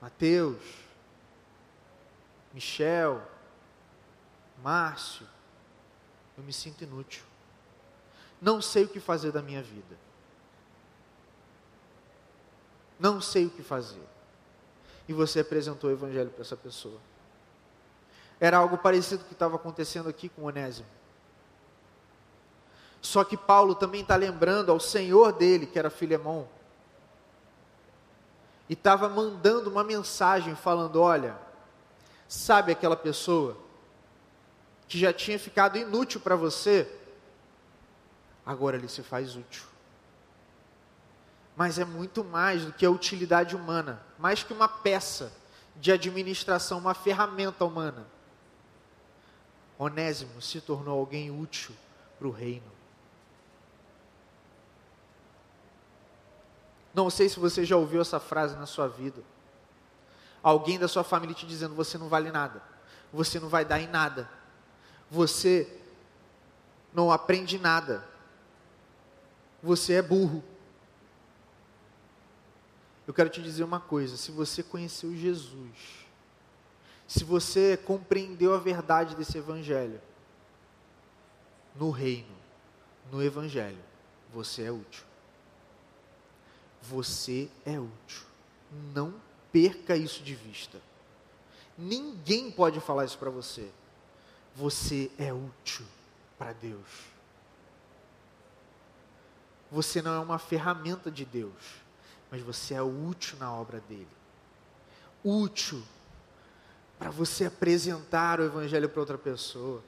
Mateus, 0.00 0.62
Michel, 2.54 3.20
Márcio, 4.66 5.24
eu 6.36 6.42
me 6.42 6.52
sinto 6.52 6.82
inútil. 6.82 7.22
Não 8.42 8.60
sei 8.60 8.82
o 8.82 8.88
que 8.88 8.98
fazer 8.98 9.30
da 9.30 9.40
minha 9.40 9.62
vida. 9.62 9.96
Não 12.98 13.20
sei 13.20 13.46
o 13.46 13.50
que 13.50 13.62
fazer 13.62 14.02
e 15.08 15.12
você 15.12 15.38
apresentou 15.38 15.88
o 15.88 15.92
evangelho 15.92 16.30
para 16.30 16.40
essa 16.40 16.56
pessoa. 16.56 16.98
Era 18.40 18.56
algo 18.56 18.76
parecido 18.76 19.22
que 19.22 19.34
estava 19.34 19.54
acontecendo 19.54 20.08
aqui 20.08 20.28
com 20.28 20.42
Onésimo. 20.42 20.88
Só 23.00 23.22
que 23.22 23.36
Paulo 23.36 23.76
também 23.76 24.00
está 24.00 24.16
lembrando 24.16 24.72
ao 24.72 24.80
senhor 24.80 25.30
dele, 25.30 25.64
que 25.64 25.78
era 25.78 25.90
Filemão, 25.90 26.48
e 28.68 28.72
estava 28.72 29.08
mandando 29.08 29.70
uma 29.70 29.84
mensagem 29.84 30.56
falando: 30.56 31.00
olha, 31.00 31.38
sabe 32.26 32.72
aquela 32.72 32.96
pessoa 32.96 33.64
que 34.88 34.98
já 34.98 35.12
tinha 35.12 35.38
ficado 35.38 35.76
inútil 35.76 36.20
para 36.20 36.36
você, 36.36 36.90
agora 38.44 38.76
ele 38.76 38.88
se 38.88 39.02
faz 39.02 39.36
útil 39.36 39.76
mas 41.56 41.78
é 41.78 41.84
muito 41.86 42.22
mais 42.22 42.66
do 42.66 42.72
que 42.72 42.84
a 42.84 42.90
utilidade 42.90 43.56
humana, 43.56 44.02
mais 44.18 44.42
que 44.42 44.52
uma 44.52 44.68
peça 44.68 45.32
de 45.74 45.90
administração, 45.90 46.78
uma 46.78 46.92
ferramenta 46.92 47.64
humana. 47.64 48.06
Onésimo 49.78 50.40
se 50.42 50.60
tornou 50.60 50.98
alguém 50.98 51.30
útil 51.30 51.74
para 52.18 52.28
o 52.28 52.30
reino. 52.30 52.70
Não 56.92 57.08
sei 57.08 57.28
se 57.28 57.40
você 57.40 57.64
já 57.64 57.76
ouviu 57.76 58.02
essa 58.02 58.20
frase 58.20 58.54
na 58.56 58.66
sua 58.66 58.86
vida. 58.86 59.22
Alguém 60.42 60.78
da 60.78 60.88
sua 60.88 61.04
família 61.04 61.34
te 61.34 61.46
dizendo: 61.46 61.74
você 61.74 61.96
não 61.96 62.08
vale 62.08 62.30
nada, 62.30 62.62
você 63.10 63.40
não 63.40 63.48
vai 63.48 63.64
dar 63.64 63.80
em 63.80 63.88
nada, 63.88 64.28
você 65.10 65.80
não 66.92 67.10
aprende 67.10 67.58
nada, 67.58 68.06
você 69.62 69.94
é 69.94 70.02
burro. 70.02 70.42
Eu 73.06 73.14
quero 73.14 73.28
te 73.28 73.42
dizer 73.42 73.64
uma 73.64 73.80
coisa: 73.80 74.16
se 74.16 74.30
você 74.30 74.62
conheceu 74.62 75.14
Jesus, 75.14 76.06
se 77.06 77.22
você 77.22 77.76
compreendeu 77.76 78.54
a 78.54 78.58
verdade 78.58 79.14
desse 79.14 79.38
evangelho, 79.38 80.00
no 81.74 81.90
reino, 81.90 82.34
no 83.10 83.22
evangelho, 83.22 83.78
você 84.32 84.64
é 84.64 84.72
útil. 84.72 85.04
Você 86.82 87.48
é 87.64 87.78
útil. 87.78 88.26
Não 88.94 89.14
perca 89.52 89.96
isso 89.96 90.22
de 90.22 90.34
vista. 90.34 90.80
Ninguém 91.78 92.50
pode 92.50 92.80
falar 92.80 93.04
isso 93.04 93.18
para 93.18 93.30
você. 93.30 93.70
Você 94.56 95.10
é 95.18 95.34
útil 95.34 95.84
para 96.38 96.54
Deus. 96.54 96.86
Você 99.70 100.00
não 100.00 100.14
é 100.14 100.18
uma 100.18 100.38
ferramenta 100.38 101.10
de 101.10 101.26
Deus, 101.26 101.52
mas 102.30 102.40
você 102.40 102.72
é 102.72 102.80
útil 102.80 103.36
na 103.38 103.52
obra 103.52 103.80
dele. 103.80 104.08
Útil 105.22 105.82
para 106.98 107.10
você 107.10 107.44
apresentar 107.44 108.40
o 108.40 108.44
Evangelho 108.44 108.88
para 108.88 109.00
outra 109.00 109.18
pessoa. 109.18 109.84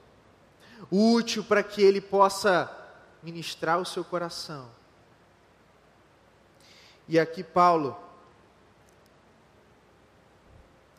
Útil 0.91 1.43
para 1.43 1.63
que 1.63 1.81
ele 1.81 1.99
possa 1.99 2.71
ministrar 3.23 3.79
o 3.79 3.85
seu 3.85 4.03
coração. 4.03 4.69
E 7.07 7.17
aqui 7.19 7.43
Paulo 7.43 7.97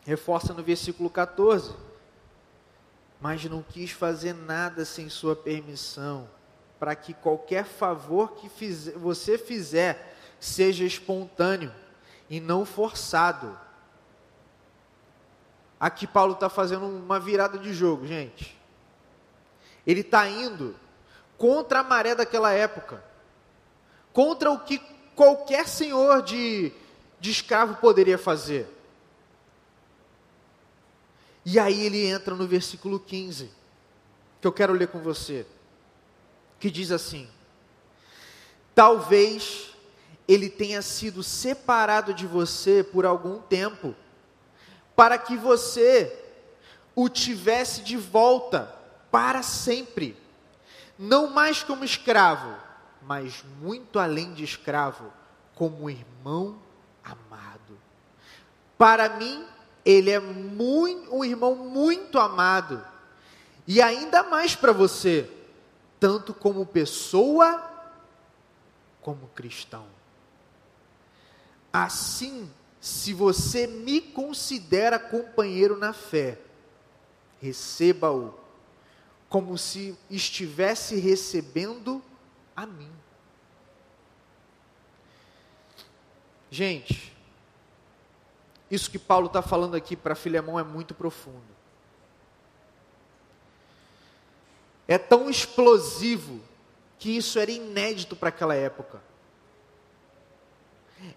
reforça 0.05 0.53
no 0.53 0.61
versículo 0.61 1.09
14: 1.09 1.73
Mas 3.21 3.45
não 3.45 3.61
quis 3.61 3.91
fazer 3.91 4.33
nada 4.33 4.83
sem 4.83 5.07
sua 5.07 5.35
permissão, 5.35 6.27
para 6.79 6.95
que 6.95 7.13
qualquer 7.13 7.63
favor 7.63 8.33
que 8.33 8.49
você 8.95 9.37
fizer 9.37 10.17
seja 10.39 10.83
espontâneo 10.83 11.71
e 12.27 12.39
não 12.39 12.65
forçado. 12.65 13.55
Aqui 15.79 16.07
Paulo 16.07 16.33
está 16.33 16.49
fazendo 16.49 16.85
uma 16.85 17.19
virada 17.19 17.59
de 17.59 17.71
jogo, 17.73 18.07
gente. 18.07 18.59
Ele 19.85 20.01
está 20.01 20.27
indo 20.27 20.75
contra 21.37 21.79
a 21.79 21.83
maré 21.83 22.15
daquela 22.15 22.51
época, 22.51 23.03
contra 24.11 24.51
o 24.51 24.59
que 24.59 24.79
qualquer 25.15 25.67
senhor 25.67 26.23
de, 26.23 26.71
de 27.19 27.31
escravo 27.31 27.75
poderia 27.75 28.17
fazer. 28.17 28.67
E 31.45 31.59
aí 31.59 31.85
ele 31.85 32.05
entra 32.05 32.35
no 32.35 32.47
versículo 32.47 32.99
15, 32.99 33.49
que 34.39 34.47
eu 34.47 34.51
quero 34.51 34.73
ler 34.73 34.87
com 34.87 34.99
você, 34.99 35.45
que 36.59 36.69
diz 36.69 36.91
assim: 36.91 37.27
Talvez 38.75 39.71
ele 40.27 40.49
tenha 40.49 40.81
sido 40.81 41.23
separado 41.23 42.13
de 42.13 42.27
você 42.27 42.83
por 42.83 43.05
algum 43.05 43.39
tempo, 43.39 43.95
para 44.95 45.17
que 45.17 45.35
você 45.35 46.17
o 46.95 47.09
tivesse 47.09 47.81
de 47.81 47.97
volta 47.97 48.73
para 49.09 49.41
sempre, 49.41 50.15
não 50.97 51.27
mais 51.27 51.63
como 51.63 51.83
escravo, 51.83 52.55
mas 53.01 53.43
muito 53.59 53.97
além 53.97 54.33
de 54.33 54.43
escravo, 54.43 55.11
como 55.55 55.89
irmão 55.89 56.59
amado. 57.03 57.77
Para 58.77 59.09
mim, 59.17 59.45
ele 59.85 60.11
é 60.11 60.19
muito, 60.19 61.15
um 61.15 61.23
irmão 61.23 61.55
muito 61.55 62.19
amado, 62.19 62.83
e 63.67 63.81
ainda 63.81 64.23
mais 64.23 64.55
para 64.55 64.71
você, 64.71 65.29
tanto 65.99 66.33
como 66.33 66.65
pessoa, 66.65 67.69
como 69.01 69.27
cristão. 69.29 69.85
Assim, 71.71 72.51
se 72.79 73.13
você 73.13 73.67
me 73.67 74.01
considera 74.01 74.99
companheiro 74.99 75.77
na 75.77 75.93
fé, 75.93 76.37
receba-o 77.41 78.33
como 79.29 79.57
se 79.57 79.97
estivesse 80.09 80.97
recebendo 80.97 82.03
a 82.55 82.65
mim. 82.65 82.91
Gente, 86.49 87.10
isso 88.71 88.89
que 88.89 88.97
Paulo 88.97 89.27
está 89.27 89.41
falando 89.41 89.75
aqui 89.75 89.97
para 89.97 90.15
Filemão 90.15 90.57
é 90.57 90.63
muito 90.63 90.93
profundo. 90.93 91.43
É 94.87 94.97
tão 94.97 95.29
explosivo 95.29 96.39
que 96.97 97.17
isso 97.17 97.37
era 97.37 97.51
inédito 97.51 98.15
para 98.15 98.29
aquela 98.29 98.55
época. 98.55 99.01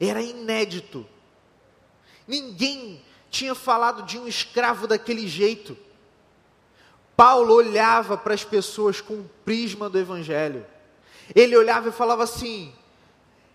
Era 0.01 0.21
inédito. 0.21 1.07
Ninguém 2.27 3.01
tinha 3.31 3.55
falado 3.55 4.03
de 4.03 4.19
um 4.19 4.27
escravo 4.27 4.89
daquele 4.89 5.29
jeito. 5.29 5.77
Paulo 7.17 7.55
olhava 7.55 8.17
para 8.17 8.35
as 8.35 8.43
pessoas 8.43 9.01
com 9.01 9.15
o 9.15 9.31
prisma 9.45 9.89
do 9.89 9.99
Evangelho. 9.99 10.67
Ele 11.35 11.57
olhava 11.57 11.91
e 11.91 11.93
falava 11.93 12.25
assim: 12.25 12.75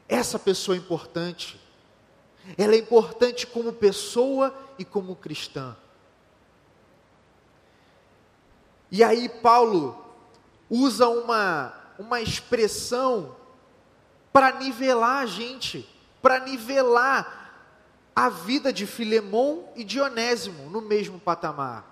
essa 0.07 0.39
pessoa 0.39 0.75
é 0.75 0.79
importante. 0.79 1.59
Ela 2.57 2.73
é 2.73 2.77
importante 2.77 3.45
como 3.45 3.73
pessoa 3.73 4.53
e 4.77 4.85
como 4.85 5.15
cristã. 5.15 5.75
E 8.91 9.03
aí 9.03 9.29
Paulo 9.29 10.05
usa 10.69 11.07
uma, 11.07 11.73
uma 11.97 12.21
expressão 12.21 13.35
para 14.31 14.51
nivelar 14.53 15.23
a 15.23 15.25
gente, 15.25 15.87
para 16.21 16.39
nivelar 16.39 17.39
a 18.15 18.29
vida 18.29 18.73
de 18.73 18.85
Filemon 18.85 19.63
e 19.75 19.83
de 19.83 19.99
Onésimo 19.99 20.69
no 20.69 20.81
mesmo 20.81 21.19
patamar. 21.19 21.85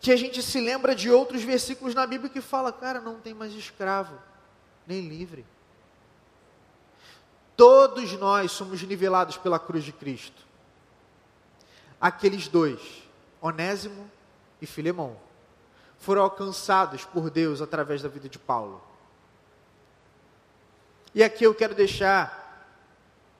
Que 0.00 0.12
a 0.12 0.16
gente 0.16 0.42
se 0.42 0.60
lembra 0.60 0.94
de 0.94 1.10
outros 1.10 1.42
versículos 1.42 1.94
na 1.94 2.06
Bíblia 2.06 2.30
que 2.30 2.40
fala, 2.40 2.72
cara, 2.72 3.00
não 3.00 3.18
tem 3.18 3.34
mais 3.34 3.52
escravo, 3.54 4.16
nem 4.86 5.08
livre. 5.08 5.44
Todos 7.58 8.12
nós 8.12 8.52
somos 8.52 8.80
nivelados 8.84 9.36
pela 9.36 9.58
cruz 9.58 9.82
de 9.82 9.90
Cristo. 9.90 10.46
Aqueles 12.00 12.46
dois, 12.46 12.80
Onésimo 13.42 14.08
e 14.62 14.66
Filemão, 14.66 15.16
foram 15.98 16.22
alcançados 16.22 17.04
por 17.04 17.30
Deus 17.30 17.60
através 17.60 18.00
da 18.00 18.08
vida 18.08 18.28
de 18.28 18.38
Paulo. 18.38 18.80
E 21.12 21.20
aqui 21.20 21.42
eu 21.42 21.52
quero 21.52 21.74
deixar 21.74 22.78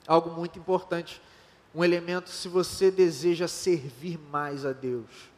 algo 0.04 0.31
muito 0.31 0.59
importante, 0.59 1.22
um 1.72 1.85
elemento 1.85 2.28
se 2.28 2.48
você 2.48 2.90
deseja 2.90 3.46
servir 3.46 4.18
mais 4.18 4.66
a 4.66 4.72
Deus. 4.72 5.31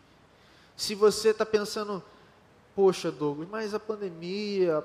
Se 0.75 0.95
você 0.95 1.33
está 1.33 1.45
pensando, 1.45 2.03
poxa 2.75 3.13
Douglas, 3.13 3.47
mas 3.51 3.75
a 3.75 3.79
pandemia, 3.79 4.83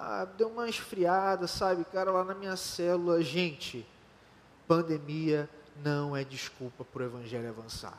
ah, 0.00 0.24
deu 0.24 0.48
uma 0.48 0.68
esfriada, 0.68 1.48
sabe, 1.48 1.84
cara, 1.84 2.12
lá 2.12 2.22
na 2.22 2.34
minha 2.34 2.56
célula. 2.56 3.20
Gente, 3.20 3.84
pandemia 4.68 5.50
não 5.82 6.16
é 6.16 6.22
desculpa 6.22 6.84
para 6.84 7.02
o 7.02 7.06
evangelho 7.06 7.48
avançar. 7.48 7.98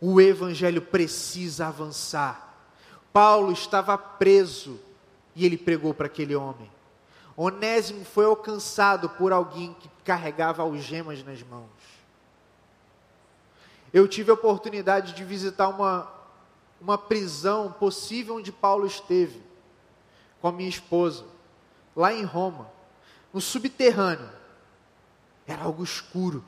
O 0.00 0.18
evangelho 0.18 0.80
precisa 0.80 1.66
avançar. 1.66 2.54
Paulo 3.12 3.52
estava 3.52 3.98
preso 3.98 4.80
e 5.34 5.44
ele 5.44 5.58
pregou 5.58 5.92
para 5.92 6.06
aquele 6.06 6.34
homem. 6.34 6.70
Onésimo 7.36 8.02
foi 8.02 8.24
alcançado 8.24 9.10
por 9.10 9.32
alguém 9.32 9.74
que 9.74 9.90
carregava 10.02 10.62
algemas 10.62 11.22
nas 11.22 11.42
mãos. 11.42 11.68
Eu 13.92 14.08
tive 14.08 14.30
a 14.30 14.34
oportunidade 14.34 15.12
de 15.12 15.24
visitar 15.24 15.68
uma, 15.68 16.10
uma 16.80 16.96
prisão 16.96 17.70
possível 17.70 18.36
onde 18.36 18.50
Paulo 18.50 18.86
esteve 18.86 19.44
com 20.40 20.48
a 20.48 20.52
minha 20.52 20.68
esposa, 20.68 21.24
lá 21.94 22.12
em 22.12 22.24
Roma, 22.24 22.70
no 23.32 23.40
subterrâneo. 23.40 24.30
Era 25.46 25.62
algo 25.62 25.84
escuro. 25.84 26.44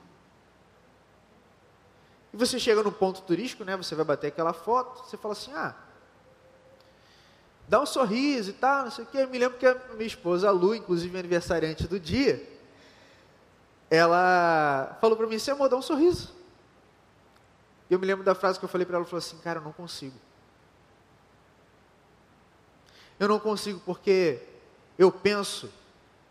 E 2.33 2.37
você 2.37 2.59
chega 2.59 2.83
no 2.83 2.93
ponto 2.93 3.23
turístico, 3.23 3.65
né? 3.65 3.77
Você 3.77 3.95
vai 3.95 4.05
bater 4.05 4.29
aquela 4.29 4.53
foto, 4.53 5.09
você 5.09 5.17
fala 5.17 5.33
assim: 5.33 5.53
ah, 5.53 5.75
dá 7.67 7.81
um 7.81 7.87
sorriso 7.87 8.51
e 8.51 8.55
tal, 8.55 8.85
não 8.85 8.91
sei 8.91 9.05
o 9.05 9.07
quê. 9.07 9.19
Eu 9.19 9.29
me 9.29 9.39
lembro 9.39 9.59
que 9.59 9.67
a 9.67 9.75
minha 9.95 10.07
esposa, 10.07 10.49
a 10.49 10.51
Lu, 10.51 10.75
inclusive 10.75 11.17
aniversariante 11.19 11.87
do 11.87 11.99
dia, 11.99 12.47
ela 13.91 14.97
falou 15.01 15.17
para 15.17 15.27
mim: 15.27 15.39
você 15.39 15.51
amor, 15.51 15.69
dá 15.69 15.77
um 15.77 15.83
sorriso. 15.83 16.35
E 17.89 17.95
eu 17.95 17.99
me 17.99 18.07
lembro 18.07 18.25
da 18.25 18.35
frase 18.35 18.59
que 18.59 18.65
eu 18.65 18.69
falei 18.69 18.85
para 18.85 18.97
ela: 18.97 19.03
ela 19.03 19.09
falou 19.09 19.19
assim, 19.19 19.39
cara, 19.39 19.61
eu 19.61 19.65
não 19.65 19.73
consigo. 19.73 20.19
Eu 23.19 23.29
não 23.29 23.39
consigo 23.39 23.81
porque 23.85 24.41
eu 24.99 25.11
penso 25.11 25.71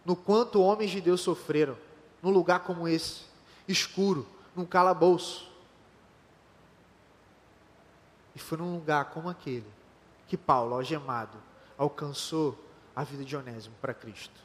no 0.05 0.15
quanto 0.15 0.61
homens 0.61 0.91
de 0.91 1.01
Deus 1.01 1.21
sofreram 1.21 1.77
num 2.21 2.31
lugar 2.31 2.61
como 2.61 2.87
esse, 2.87 3.23
escuro, 3.67 4.25
num 4.55 4.65
calabouço. 4.65 5.51
E 8.35 8.39
foi 8.39 8.57
num 8.57 8.75
lugar 8.75 9.05
como 9.05 9.29
aquele 9.29 9.65
que 10.27 10.37
Paulo, 10.37 10.75
algemado, 10.75 11.37
alcançou 11.77 12.57
a 12.95 13.03
vida 13.03 13.23
de 13.23 13.35
Onésimo 13.35 13.75
para 13.81 13.93
Cristo. 13.93 14.39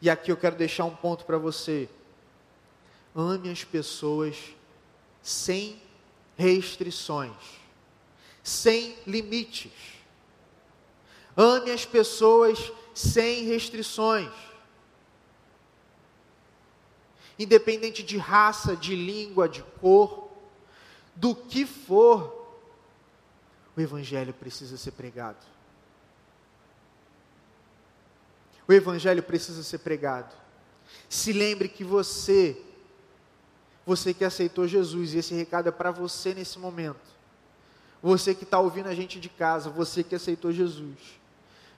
E 0.00 0.10
aqui 0.10 0.30
eu 0.30 0.36
quero 0.36 0.56
deixar 0.56 0.84
um 0.84 0.94
ponto 0.94 1.24
para 1.24 1.38
você. 1.38 1.88
Ame 3.14 3.50
as 3.50 3.64
pessoas 3.64 4.54
sem 5.22 5.80
restrições, 6.36 7.32
sem 8.42 8.96
limites. 9.06 9.95
Ame 11.36 11.70
as 11.70 11.84
pessoas 11.84 12.72
sem 12.94 13.44
restrições. 13.44 14.32
Independente 17.38 18.02
de 18.02 18.16
raça, 18.16 18.74
de 18.74 18.96
língua, 18.96 19.46
de 19.46 19.62
cor, 19.80 20.30
do 21.14 21.34
que 21.34 21.66
for, 21.66 22.46
o 23.76 23.80
Evangelho 23.80 24.32
precisa 24.32 24.78
ser 24.78 24.92
pregado. 24.92 25.44
O 28.66 28.72
Evangelho 28.72 29.22
precisa 29.22 29.62
ser 29.62 29.78
pregado. 29.78 30.34
Se 31.08 31.32
lembre 31.32 31.68
que 31.68 31.84
você, 31.84 32.60
você 33.84 34.14
que 34.14 34.24
aceitou 34.24 34.66
Jesus, 34.66 35.12
e 35.12 35.18
esse 35.18 35.34
recado 35.34 35.68
é 35.68 35.72
para 35.72 35.90
você 35.90 36.32
nesse 36.32 36.58
momento. 36.58 37.14
Você 38.02 38.34
que 38.34 38.44
está 38.44 38.58
ouvindo 38.58 38.88
a 38.88 38.94
gente 38.94 39.20
de 39.20 39.28
casa, 39.28 39.68
você 39.68 40.02
que 40.02 40.14
aceitou 40.14 40.50
Jesus, 40.50 40.98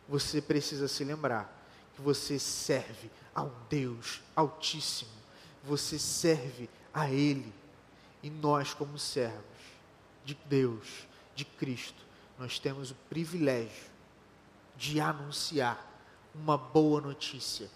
você 0.08 0.40
precisa 0.40 0.88
se 0.88 1.04
lembrar 1.04 1.54
que 1.94 2.00
você 2.00 2.38
serve 2.38 3.10
ao 3.34 3.52
Deus 3.68 4.22
Altíssimo, 4.34 5.10
você 5.62 5.98
serve 5.98 6.70
a 6.94 7.10
Ele, 7.10 7.52
e 8.22 8.30
nós, 8.30 8.72
como 8.72 8.98
servos 8.98 9.44
de 10.24 10.36
Deus, 10.46 11.06
de 11.34 11.44
Cristo, 11.44 12.02
nós 12.38 12.58
temos 12.58 12.90
o 12.90 12.94
privilégio 13.08 13.86
de 14.76 15.00
anunciar 15.00 15.86
uma 16.34 16.56
boa 16.56 17.00
notícia. 17.00 17.68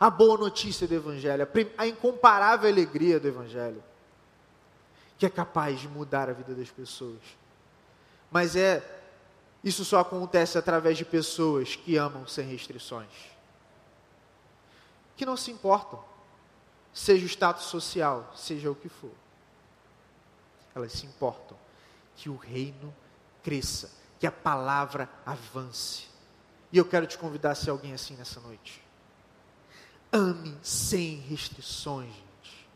A 0.00 0.08
boa 0.10 0.38
notícia 0.38 0.86
do 0.86 0.94
Evangelho, 0.94 1.48
a 1.76 1.86
incomparável 1.86 2.70
alegria 2.70 3.18
do 3.18 3.28
Evangelho, 3.28 3.82
que 5.18 5.26
é 5.26 5.30
capaz 5.30 5.80
de 5.80 5.88
mudar 5.88 6.28
a 6.28 6.32
vida 6.32 6.54
das 6.54 6.70
pessoas. 6.70 7.20
Mas 8.30 8.54
é 8.54 8.97
isso 9.68 9.84
só 9.84 10.00
acontece 10.00 10.56
através 10.56 10.96
de 10.96 11.04
pessoas 11.04 11.76
que 11.76 11.96
amam 11.96 12.26
sem 12.26 12.46
restrições. 12.46 13.10
Que 15.16 15.26
não 15.26 15.36
se 15.36 15.50
importam, 15.50 16.02
seja 16.92 17.24
o 17.24 17.28
status 17.28 17.64
social, 17.64 18.32
seja 18.36 18.70
o 18.70 18.74
que 18.74 18.88
for. 18.88 19.12
Elas 20.74 20.92
se 20.92 21.06
importam 21.06 21.56
que 22.16 22.28
o 22.28 22.36
reino 22.36 22.94
cresça, 23.42 23.90
que 24.18 24.26
a 24.26 24.32
palavra 24.32 25.08
avance. 25.26 26.06
E 26.72 26.78
eu 26.78 26.84
quero 26.84 27.06
te 27.06 27.18
convidar 27.18 27.52
a 27.52 27.54
ser 27.54 27.70
alguém 27.70 27.92
assim 27.92 28.14
nessa 28.14 28.40
noite. 28.40 28.82
Ame 30.12 30.56
sem 30.62 31.16
restrições, 31.16 32.12
gente. 32.12 32.68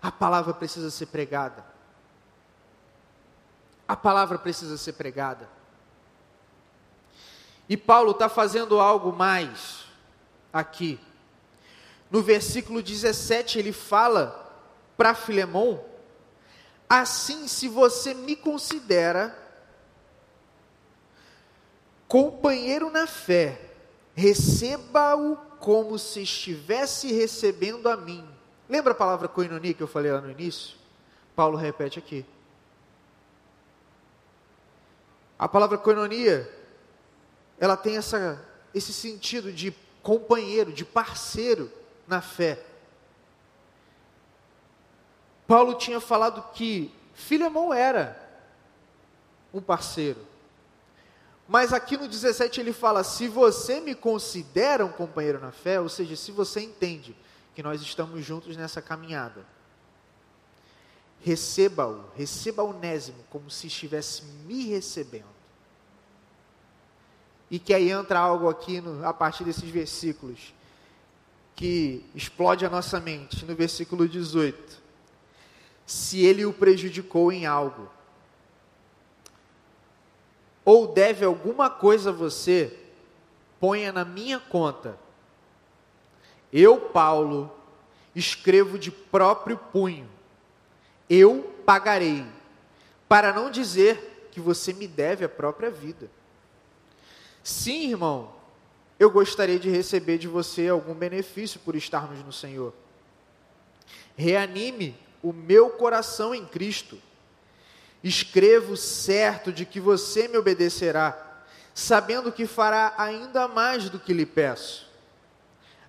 A 0.00 0.12
palavra 0.12 0.52
precisa 0.52 0.90
ser 0.90 1.06
pregada. 1.06 1.64
A 3.86 3.96
palavra 3.96 4.38
precisa 4.38 4.76
ser 4.76 4.94
pregada. 4.94 5.48
E 7.68 7.76
Paulo 7.76 8.12
está 8.12 8.28
fazendo 8.28 8.78
algo 8.78 9.12
mais 9.12 9.84
aqui. 10.52 11.00
No 12.10 12.22
versículo 12.22 12.82
17, 12.82 13.58
ele 13.58 13.72
fala 13.72 14.52
para 14.96 15.14
Filemão: 15.14 15.82
Assim, 16.88 17.48
se 17.48 17.66
você 17.68 18.14
me 18.14 18.36
considera 18.36 19.36
companheiro 22.06 22.90
na 22.90 23.06
fé, 23.06 23.60
receba-o 24.14 25.36
como 25.58 25.98
se 25.98 26.22
estivesse 26.22 27.12
recebendo 27.12 27.88
a 27.88 27.96
mim. 27.96 28.28
Lembra 28.68 28.92
a 28.92 28.96
palavra 28.96 29.26
koinonia 29.28 29.74
que 29.74 29.82
eu 29.82 29.88
falei 29.88 30.12
lá 30.12 30.20
no 30.20 30.30
início? 30.30 30.76
Paulo 31.34 31.56
repete 31.56 31.98
aqui. 31.98 32.24
A 35.38 35.48
palavra 35.48 35.76
koinonia, 35.76 36.48
ela 37.58 37.76
tem 37.76 37.96
essa, 37.96 38.42
esse 38.74 38.92
sentido 38.92 39.52
de 39.52 39.74
companheiro, 40.02 40.72
de 40.72 40.84
parceiro 40.84 41.70
na 42.06 42.20
fé. 42.20 42.62
Paulo 45.46 45.74
tinha 45.74 46.00
falado 46.00 46.52
que 46.52 46.92
Filemão 47.14 47.72
era 47.72 48.20
um 49.52 49.60
parceiro. 49.60 50.20
Mas 51.46 51.72
aqui 51.72 51.96
no 51.96 52.08
17 52.08 52.60
ele 52.60 52.72
fala: 52.72 53.04
se 53.04 53.28
você 53.28 53.80
me 53.80 53.94
considera 53.94 54.84
um 54.84 54.92
companheiro 54.92 55.40
na 55.40 55.52
fé, 55.52 55.80
ou 55.80 55.88
seja, 55.88 56.16
se 56.16 56.32
você 56.32 56.60
entende 56.60 57.16
que 57.54 57.62
nós 57.62 57.80
estamos 57.82 58.24
juntos 58.24 58.56
nessa 58.56 58.82
caminhada, 58.82 59.46
receba-o, 61.20 62.04
receba 62.16 62.62
o 62.62 62.70
Onésimo 62.70 63.22
como 63.30 63.50
se 63.50 63.66
estivesse 63.66 64.22
me 64.46 64.66
recebendo. 64.66 65.33
E 67.54 67.58
que 67.60 67.72
aí 67.72 67.88
entra 67.88 68.18
algo 68.18 68.48
aqui 68.48 68.80
no, 68.80 69.06
a 69.06 69.14
partir 69.14 69.44
desses 69.44 69.70
versículos 69.70 70.52
que 71.54 72.04
explode 72.12 72.66
a 72.66 72.68
nossa 72.68 72.98
mente, 72.98 73.44
no 73.44 73.54
versículo 73.54 74.08
18. 74.08 74.82
Se 75.86 76.18
ele 76.26 76.44
o 76.44 76.52
prejudicou 76.52 77.30
em 77.30 77.46
algo, 77.46 77.88
ou 80.64 80.88
deve 80.88 81.24
alguma 81.24 81.70
coisa 81.70 82.10
a 82.10 82.12
você, 82.12 82.76
ponha 83.60 83.92
na 83.92 84.04
minha 84.04 84.40
conta. 84.40 84.98
Eu, 86.52 86.76
Paulo, 86.76 87.52
escrevo 88.16 88.76
de 88.80 88.90
próprio 88.90 89.56
punho. 89.56 90.10
Eu 91.08 91.54
pagarei, 91.64 92.26
para 93.08 93.32
não 93.32 93.48
dizer 93.48 94.28
que 94.32 94.40
você 94.40 94.72
me 94.72 94.88
deve 94.88 95.24
a 95.24 95.28
própria 95.28 95.70
vida. 95.70 96.10
Sim, 97.44 97.90
irmão, 97.90 98.34
eu 98.98 99.08
gostaria 99.08 99.60
de 99.60 99.70
receber 99.70 100.18
de 100.18 100.26
você 100.26 100.66
algum 100.66 100.94
benefício 100.94 101.60
por 101.60 101.76
estarmos 101.76 102.18
no 102.24 102.32
Senhor. 102.32 102.74
Reanime 104.16 104.96
o 105.22 105.32
meu 105.32 105.70
coração 105.70 106.34
em 106.34 106.44
Cristo 106.44 106.98
Escrevo 108.04 108.76
certo 108.76 109.50
de 109.50 109.64
que 109.64 109.80
você 109.80 110.28
me 110.28 110.36
obedecerá, 110.36 111.42
sabendo 111.74 112.30
que 112.30 112.46
fará 112.46 112.92
ainda 112.98 113.48
mais 113.48 113.88
do 113.88 113.98
que 113.98 114.12
lhe 114.12 114.26
peço. 114.26 114.86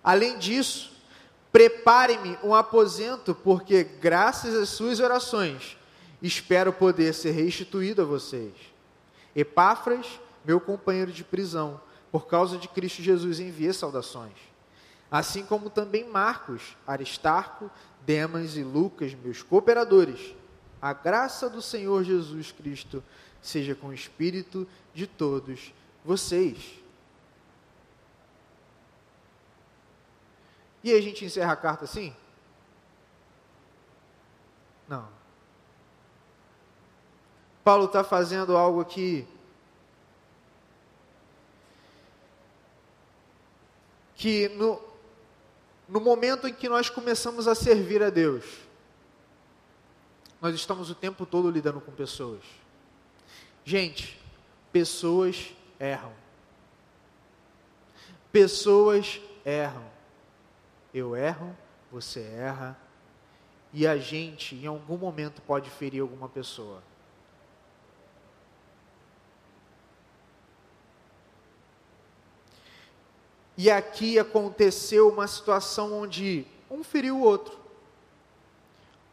Além 0.01 0.37
disso, 0.37 0.93
prepare-me 1.51 2.39
um 2.41 2.55
aposento, 2.55 3.35
porque, 3.35 3.83
graças 3.83 4.55
às 4.55 4.69
suas 4.69 5.01
orações, 5.01 5.77
espero 6.21 6.71
poder 6.71 7.13
ser 7.13 7.31
restituído 7.31 8.03
a 8.03 8.05
vocês. 8.05 8.53
Epáfras, 9.35 10.07
meu 10.45 10.59
companheiro 10.59 11.11
de 11.11 11.23
prisão, 11.23 11.81
por 12.11 12.27
causa 12.27 12.57
de 12.57 12.67
Cristo 12.67 13.01
Jesus, 13.01 13.39
envia 13.39 13.73
saudações. 13.73 14.37
Assim 15.11 15.45
como 15.45 15.69
também 15.69 16.09
Marcos, 16.09 16.75
Aristarco, 16.85 17.69
Demas 18.05 18.55
e 18.55 18.63
Lucas, 18.63 19.13
meus 19.13 19.41
cooperadores 19.41 20.35
a 20.85 20.93
graça 20.93 21.49
do 21.49 21.63
Senhor 21.63 22.03
Jesus 22.03 22.51
Cristo 22.51 23.03
seja 23.41 23.73
com 23.73 23.87
o 23.87 23.93
espírito 23.93 24.67
de 24.93 25.07
todos 25.07 25.73
vocês. 26.03 26.79
E 30.83 30.93
a 30.93 31.01
gente 31.01 31.25
encerra 31.25 31.53
a 31.53 31.55
carta 31.55 31.85
assim? 31.85 32.15
Não. 34.87 35.07
Paulo 37.63 37.85
está 37.85 38.03
fazendo 38.03 38.55
algo 38.55 38.79
aqui 38.79 39.27
que 44.15 44.49
no, 44.49 44.81
no 45.87 45.99
momento 45.99 46.47
em 46.47 46.53
que 46.53 46.69
nós 46.69 46.89
começamos 46.89 47.47
a 47.47 47.55
servir 47.55 48.01
a 48.01 48.09
Deus, 48.09 48.43
nós 50.41 50.55
estamos 50.55 50.89
o 50.89 50.95
tempo 50.95 51.25
todo 51.25 51.49
lidando 51.49 51.81
com 51.81 51.91
pessoas. 51.91 52.43
Gente, 53.63 54.19
pessoas 54.71 55.53
erram. 55.79 56.13
Pessoas 58.31 59.19
erram. 59.43 59.89
Eu 60.93 61.15
erro, 61.15 61.55
você 61.91 62.21
erra. 62.21 62.79
E 63.73 63.85
a 63.85 63.97
gente, 63.97 64.55
em 64.55 64.67
algum 64.67 64.97
momento, 64.97 65.41
pode 65.41 65.69
ferir 65.69 66.01
alguma 66.01 66.29
pessoa. 66.29 66.81
E 73.57 73.71
aqui 73.71 74.19
aconteceu 74.19 75.09
uma 75.09 75.27
situação 75.27 75.93
onde 75.93 76.45
um 76.69 76.83
feriu 76.83 77.17
o 77.17 77.21
outro. 77.21 77.57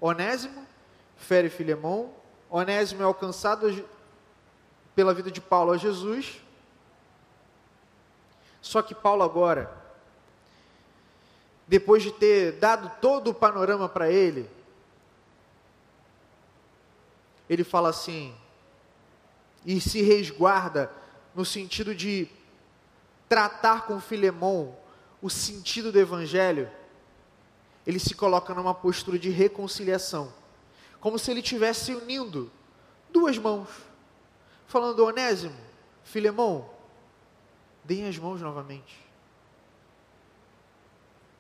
Onésimo 0.00 0.66
fere 1.16 1.48
Filemão, 1.48 2.12
Onésimo 2.50 3.02
é 3.02 3.04
alcançado 3.04 3.88
pela 4.94 5.14
vida 5.14 5.30
de 5.30 5.40
Paulo 5.40 5.72
a 5.72 5.76
Jesus. 5.76 6.42
Só 8.60 8.82
que 8.82 8.94
Paulo 8.94 9.22
agora, 9.22 9.72
depois 11.66 12.02
de 12.02 12.12
ter 12.12 12.52
dado 12.52 12.90
todo 13.00 13.30
o 13.30 13.34
panorama 13.34 13.88
para 13.88 14.10
ele, 14.10 14.50
ele 17.48 17.64
fala 17.64 17.90
assim, 17.90 18.34
e 19.64 19.80
se 19.80 20.02
resguarda 20.02 20.90
no 21.34 21.44
sentido 21.44 21.94
de 21.94 22.28
tratar 23.32 23.86
com 23.86 23.98
Filemão 23.98 24.76
o 25.22 25.30
sentido 25.30 25.90
do 25.90 25.98
evangelho, 25.98 26.70
ele 27.86 27.98
se 27.98 28.14
coloca 28.14 28.52
numa 28.52 28.74
postura 28.74 29.18
de 29.18 29.30
reconciliação, 29.30 30.30
como 31.00 31.18
se 31.18 31.30
ele 31.30 31.40
estivesse 31.40 31.94
unindo 31.94 32.52
duas 33.10 33.38
mãos, 33.38 33.70
falando: 34.66 35.02
Onésimo, 35.02 35.56
Filemão, 36.04 36.68
deem 37.82 38.06
as 38.06 38.18
mãos 38.18 38.42
novamente. 38.42 39.00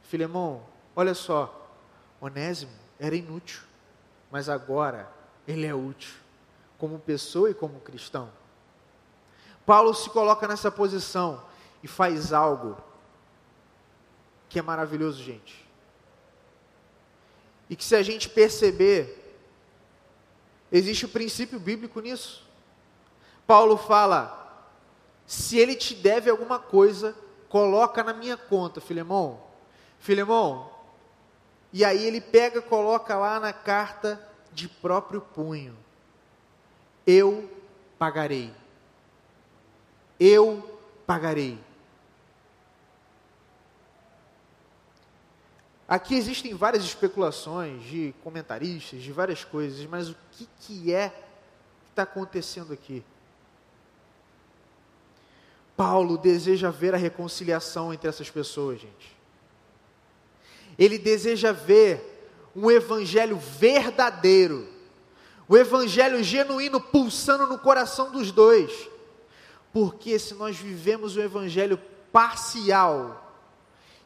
Filemão, 0.04 0.64
olha 0.96 1.12
só, 1.12 1.68
Onésimo 2.22 2.72
era 2.98 3.14
inútil, 3.14 3.60
mas 4.30 4.48
agora 4.48 5.12
ele 5.46 5.66
é 5.66 5.74
útil, 5.74 6.14
como 6.78 6.98
pessoa 6.98 7.50
e 7.50 7.54
como 7.54 7.80
cristão. 7.80 8.32
Paulo 9.66 9.92
se 9.92 10.08
coloca 10.08 10.48
nessa 10.48 10.70
posição 10.70 11.51
e 11.82 11.88
faz 11.88 12.32
algo 12.32 12.76
que 14.48 14.58
é 14.58 14.62
maravilhoso, 14.62 15.22
gente. 15.22 15.66
E 17.68 17.74
que 17.74 17.84
se 17.84 17.96
a 17.96 18.02
gente 18.02 18.28
perceber, 18.28 19.36
existe 20.70 21.06
o 21.06 21.08
princípio 21.08 21.58
bíblico 21.58 22.00
nisso. 22.00 22.46
Paulo 23.46 23.76
fala: 23.76 24.66
se 25.26 25.58
ele 25.58 25.74
te 25.74 25.94
deve 25.94 26.28
alguma 26.28 26.58
coisa, 26.58 27.16
coloca 27.48 28.04
na 28.04 28.12
minha 28.12 28.36
conta, 28.36 28.80
Filemão. 28.80 29.42
Filemão, 29.98 30.70
e 31.72 31.84
aí 31.84 32.04
ele 32.04 32.20
pega, 32.20 32.60
coloca 32.60 33.16
lá 33.16 33.40
na 33.40 33.52
carta 33.52 34.22
de 34.52 34.68
próprio 34.68 35.20
punho: 35.20 35.74
Eu 37.06 37.50
pagarei. 37.98 38.52
Eu 40.20 40.78
pagarei. 41.06 41.58
Aqui 45.92 46.14
existem 46.14 46.54
várias 46.54 46.84
especulações 46.84 47.84
de 47.84 48.14
comentaristas, 48.24 49.02
de 49.02 49.12
várias 49.12 49.44
coisas, 49.44 49.84
mas 49.84 50.08
o 50.08 50.16
que, 50.30 50.48
que 50.60 50.90
é 50.90 51.10
que 51.10 51.90
está 51.90 52.04
acontecendo 52.04 52.72
aqui? 52.72 53.04
Paulo 55.76 56.16
deseja 56.16 56.70
ver 56.70 56.94
a 56.94 56.96
reconciliação 56.96 57.92
entre 57.92 58.08
essas 58.08 58.30
pessoas, 58.30 58.80
gente. 58.80 59.14
Ele 60.78 60.96
deseja 60.96 61.52
ver 61.52 62.50
um 62.56 62.70
evangelho 62.70 63.36
verdadeiro, 63.36 64.66
o 65.46 65.52
um 65.52 65.56
evangelho 65.58 66.24
genuíno 66.24 66.80
pulsando 66.80 67.46
no 67.46 67.58
coração 67.58 68.10
dos 68.10 68.32
dois. 68.32 68.88
Porque 69.74 70.18
se 70.18 70.32
nós 70.32 70.56
vivemos 70.56 71.18
um 71.18 71.20
evangelho 71.20 71.78
parcial, 72.10 73.22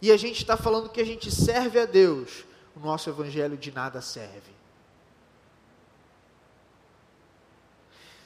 e 0.00 0.12
a 0.12 0.16
gente 0.16 0.38
está 0.38 0.56
falando 0.56 0.90
que 0.90 1.00
a 1.00 1.04
gente 1.04 1.30
serve 1.30 1.78
a 1.78 1.86
Deus, 1.86 2.44
o 2.74 2.80
nosso 2.80 3.08
evangelho 3.08 3.56
de 3.56 3.72
nada 3.72 4.00
serve. 4.00 4.54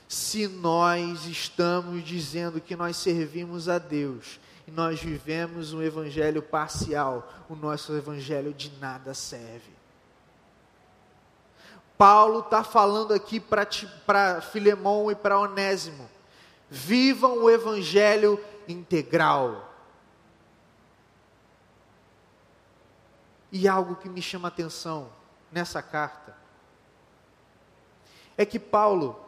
Se 0.09 0.48
nós 0.48 1.26
estamos 1.26 2.04
dizendo 2.04 2.61
que 2.61 2.74
nós 2.74 2.96
servimos 2.96 3.68
a 3.68 3.78
Deus 3.78 4.40
e 4.66 4.70
nós 4.72 5.00
vivemos 5.00 5.72
um 5.72 5.80
evangelho 5.80 6.42
parcial, 6.42 7.33
o 7.48 7.54
nosso 7.54 7.96
evangelho 7.96 8.52
de 8.52 8.72
nada 8.80 9.14
serve. 9.14 9.70
Paulo 11.96 12.40
está 12.40 12.64
falando 12.64 13.14
aqui 13.14 13.38
para 13.38 14.40
Filemão 14.40 15.12
e 15.12 15.14
para 15.14 15.38
Onésimo: 15.38 16.11
vivam 16.68 17.44
o 17.44 17.50
evangelho 17.50 18.42
integral 18.66 19.69
E 23.52 23.66
algo 23.66 23.96
que 23.96 24.08
me 24.08 24.22
chama 24.22 24.48
a 24.48 24.50
atenção 24.50 25.10
nessa 25.50 25.82
carta 25.82 26.36
é 28.36 28.46
que 28.46 28.58
Paulo 28.58 29.20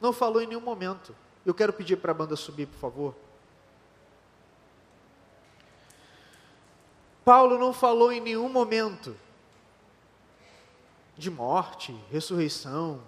não 0.00 0.12
falou 0.12 0.42
em 0.42 0.46
nenhum 0.46 0.60
momento. 0.60 1.14
Eu 1.46 1.54
quero 1.54 1.72
pedir 1.72 1.96
para 1.96 2.10
a 2.10 2.14
banda 2.14 2.36
subir, 2.36 2.66
por 2.66 2.78
favor. 2.78 3.14
Paulo 7.24 7.56
não 7.58 7.72
falou 7.72 8.12
em 8.12 8.20
nenhum 8.20 8.48
momento 8.48 9.16
de 11.16 11.30
morte, 11.30 11.96
ressurreição. 12.10 13.00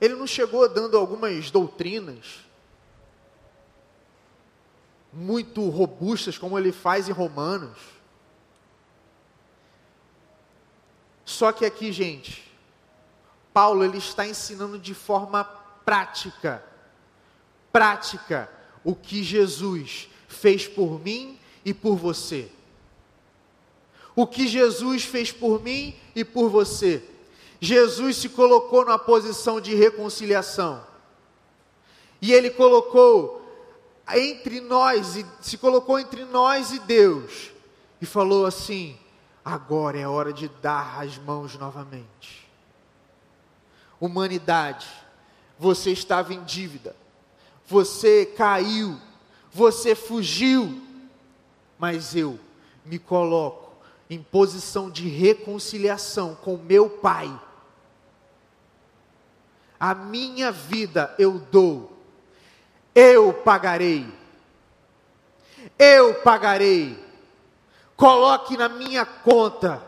Ele 0.00 0.14
não 0.14 0.26
chegou 0.26 0.68
dando 0.68 0.96
algumas 0.96 1.50
doutrinas 1.50 2.44
muito 5.12 5.68
robustas, 5.68 6.38
como 6.38 6.58
ele 6.58 6.72
faz 6.72 7.08
em 7.08 7.12
Romanos. 7.12 7.78
Só 11.42 11.50
que 11.50 11.64
aqui, 11.64 11.90
gente, 11.90 12.48
Paulo 13.52 13.82
ele 13.82 13.98
está 13.98 14.24
ensinando 14.24 14.78
de 14.78 14.94
forma 14.94 15.42
prática, 15.84 16.64
prática, 17.72 18.48
o 18.84 18.94
que 18.94 19.24
Jesus 19.24 20.08
fez 20.28 20.68
por 20.68 21.00
mim 21.00 21.36
e 21.64 21.74
por 21.74 21.96
você. 21.96 22.48
O 24.14 24.24
que 24.24 24.46
Jesus 24.46 25.02
fez 25.02 25.32
por 25.32 25.60
mim 25.60 25.96
e 26.14 26.24
por 26.24 26.48
você. 26.48 27.02
Jesus 27.58 28.18
se 28.18 28.28
colocou 28.28 28.84
na 28.84 28.96
posição 28.96 29.60
de 29.60 29.74
reconciliação. 29.74 30.86
E 32.20 32.32
ele 32.32 32.50
colocou 32.50 33.44
entre 34.14 34.60
nós, 34.60 35.16
e 35.16 35.26
se 35.40 35.58
colocou 35.58 35.98
entre 35.98 36.24
nós 36.24 36.70
e 36.70 36.78
Deus, 36.78 37.50
e 38.00 38.06
falou 38.06 38.46
assim: 38.46 38.96
Agora 39.44 39.98
é 39.98 40.06
hora 40.06 40.32
de 40.32 40.48
dar 40.48 41.00
as 41.00 41.18
mãos 41.18 41.56
novamente. 41.58 42.48
Humanidade, 44.00 44.86
você 45.58 45.90
estava 45.92 46.32
em 46.32 46.42
dívida, 46.44 46.94
você 47.66 48.26
caiu, 48.26 48.98
você 49.52 49.94
fugiu, 49.94 50.80
mas 51.78 52.14
eu 52.14 52.38
me 52.84 52.98
coloco 52.98 53.72
em 54.08 54.22
posição 54.22 54.90
de 54.90 55.08
reconciliação 55.08 56.34
com 56.34 56.56
meu 56.56 56.88
Pai. 56.88 57.32
A 59.78 59.94
minha 59.94 60.52
vida 60.52 61.14
eu 61.18 61.38
dou, 61.38 61.96
eu 62.94 63.32
pagarei, 63.32 64.06
eu 65.78 66.14
pagarei 66.14 67.11
coloque 68.02 68.56
na 68.56 68.68
minha 68.68 69.06
conta. 69.06 69.80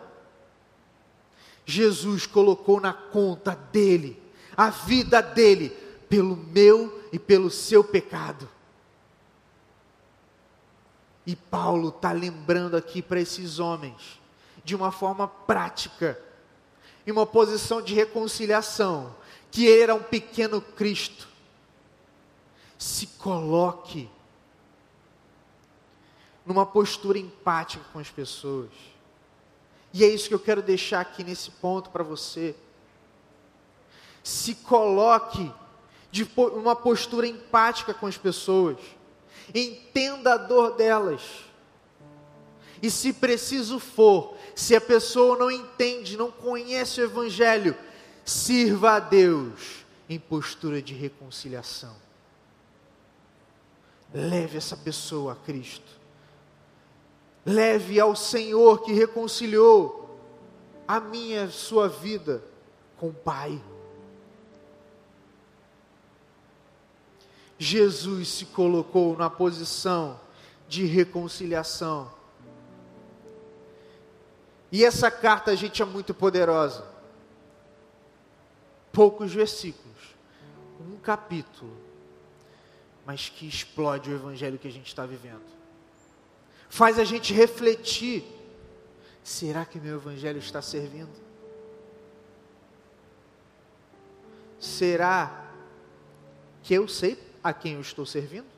Jesus 1.66 2.28
colocou 2.28 2.80
na 2.80 2.92
conta 2.92 3.56
dele 3.72 4.22
a 4.56 4.70
vida 4.70 5.20
dele 5.20 5.70
pelo 6.08 6.36
meu 6.36 7.08
e 7.12 7.18
pelo 7.18 7.50
seu 7.50 7.82
pecado. 7.82 8.48
E 11.26 11.34
Paulo 11.34 11.88
está 11.88 12.12
lembrando 12.12 12.76
aqui 12.76 13.02
para 13.02 13.18
esses 13.18 13.58
homens, 13.58 14.20
de 14.62 14.76
uma 14.76 14.92
forma 14.92 15.26
prática, 15.26 16.16
em 17.04 17.10
uma 17.10 17.26
posição 17.26 17.82
de 17.82 17.94
reconciliação, 17.94 19.12
que 19.50 19.66
ele 19.66 19.82
era 19.82 19.94
um 19.94 20.02
pequeno 20.02 20.60
Cristo. 20.60 21.26
Se 22.78 23.08
coloque 23.08 24.08
numa 26.44 26.66
postura 26.66 27.18
empática 27.18 27.84
com 27.92 27.98
as 27.98 28.10
pessoas. 28.10 28.70
E 29.92 30.04
é 30.04 30.08
isso 30.08 30.28
que 30.28 30.34
eu 30.34 30.40
quero 30.40 30.60
deixar 30.60 31.00
aqui 31.00 31.22
nesse 31.22 31.50
ponto 31.50 31.90
para 31.90 32.02
você. 32.02 32.54
Se 34.22 34.54
coloque 34.56 35.52
de 36.10 36.28
uma 36.36 36.76
postura 36.76 37.26
empática 37.26 37.94
com 37.94 38.06
as 38.06 38.18
pessoas. 38.18 38.76
Entenda 39.54 40.34
a 40.34 40.36
dor 40.36 40.74
delas. 40.74 41.22
E 42.82 42.90
se 42.90 43.12
preciso 43.12 43.78
for, 43.78 44.36
se 44.54 44.76
a 44.76 44.80
pessoa 44.80 45.38
não 45.38 45.50
entende, 45.50 46.16
não 46.16 46.30
conhece 46.30 47.00
o 47.00 47.04
Evangelho, 47.04 47.76
sirva 48.24 48.96
a 48.96 49.00
Deus 49.00 49.84
em 50.08 50.18
postura 50.18 50.82
de 50.82 50.92
reconciliação. 50.92 51.96
Leve 54.12 54.58
essa 54.58 54.76
pessoa 54.76 55.32
a 55.32 55.36
Cristo 55.36 56.03
leve 57.44 58.00
ao 58.00 58.16
Senhor 58.16 58.82
que 58.82 58.92
reconciliou 58.92 60.18
a 60.86 61.00
minha 61.00 61.48
sua 61.48 61.88
vida 61.88 62.42
com 62.98 63.08
o 63.08 63.14
Pai. 63.14 63.62
Jesus 67.58 68.28
se 68.28 68.46
colocou 68.46 69.16
na 69.16 69.30
posição 69.30 70.20
de 70.68 70.84
reconciliação. 70.84 72.12
E 74.72 74.84
essa 74.84 75.10
carta, 75.10 75.54
gente, 75.54 75.80
é 75.80 75.84
muito 75.84 76.12
poderosa. 76.12 76.92
poucos 78.92 79.32
versículos, 79.32 80.14
um 80.80 80.96
capítulo, 80.96 81.76
mas 83.04 83.28
que 83.28 83.46
explode 83.46 84.08
o 84.10 84.14
evangelho 84.14 84.58
que 84.58 84.68
a 84.68 84.70
gente 84.70 84.86
está 84.86 85.04
vivendo. 85.04 85.63
Faz 86.74 86.98
a 86.98 87.04
gente 87.04 87.32
refletir: 87.32 88.24
será 89.22 89.64
que 89.64 89.78
meu 89.78 89.94
evangelho 89.94 90.40
está 90.40 90.60
servindo? 90.60 91.12
Será 94.58 95.52
que 96.64 96.74
eu 96.74 96.88
sei 96.88 97.16
a 97.44 97.52
quem 97.52 97.74
eu 97.74 97.80
estou 97.80 98.04
servindo? 98.04 98.48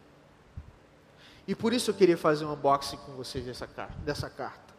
E 1.47 1.55
por 1.55 1.75
isso 1.75 1.91
eu 1.91 1.95
queria 1.95 2.17
fazer 2.17 2.47
um 2.47 2.55
unboxing 2.55 2.97
com 2.97 3.13
vocês 3.13 3.45
dessa 3.45 3.67
carta. 3.67 3.99
Dessa 3.99 4.31
carta. 4.31 4.75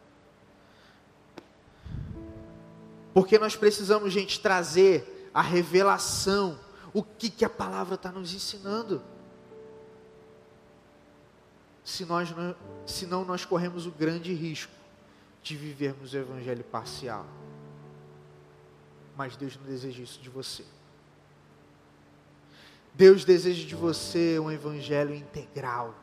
Porque 3.14 3.38
nós 3.38 3.56
precisamos, 3.56 4.12
gente, 4.12 4.40
trazer 4.40 5.30
a 5.32 5.44
revelação, 5.44 6.60
o 6.92 7.04
que, 7.04 7.30
que 7.30 7.46
a 7.46 7.50
palavra 7.50 7.94
está 7.94 8.12
nos 8.12 8.34
ensinando. 8.34 9.00
Se 11.88 12.04
nós 12.04 12.36
não, 12.36 12.54
senão 12.86 13.24
nós 13.24 13.46
corremos 13.46 13.86
o 13.88 13.92
grande 13.92 14.34
risco 14.34 14.74
de 15.42 15.56
vivermos 15.56 16.14
o 16.14 16.18
evangelho 16.18 16.62
parcial. 16.66 17.26
Mas 19.16 19.38
Deus 19.38 19.56
não 19.56 19.66
deseja 19.66 20.04
isso 20.04 20.20
de 20.20 20.30
você. 20.30 20.66
Deus 22.94 23.24
deseja 23.24 23.66
de 23.66 23.74
você 23.74 24.38
um 24.38 24.52
evangelho 24.52 25.16
integral, 25.16 25.96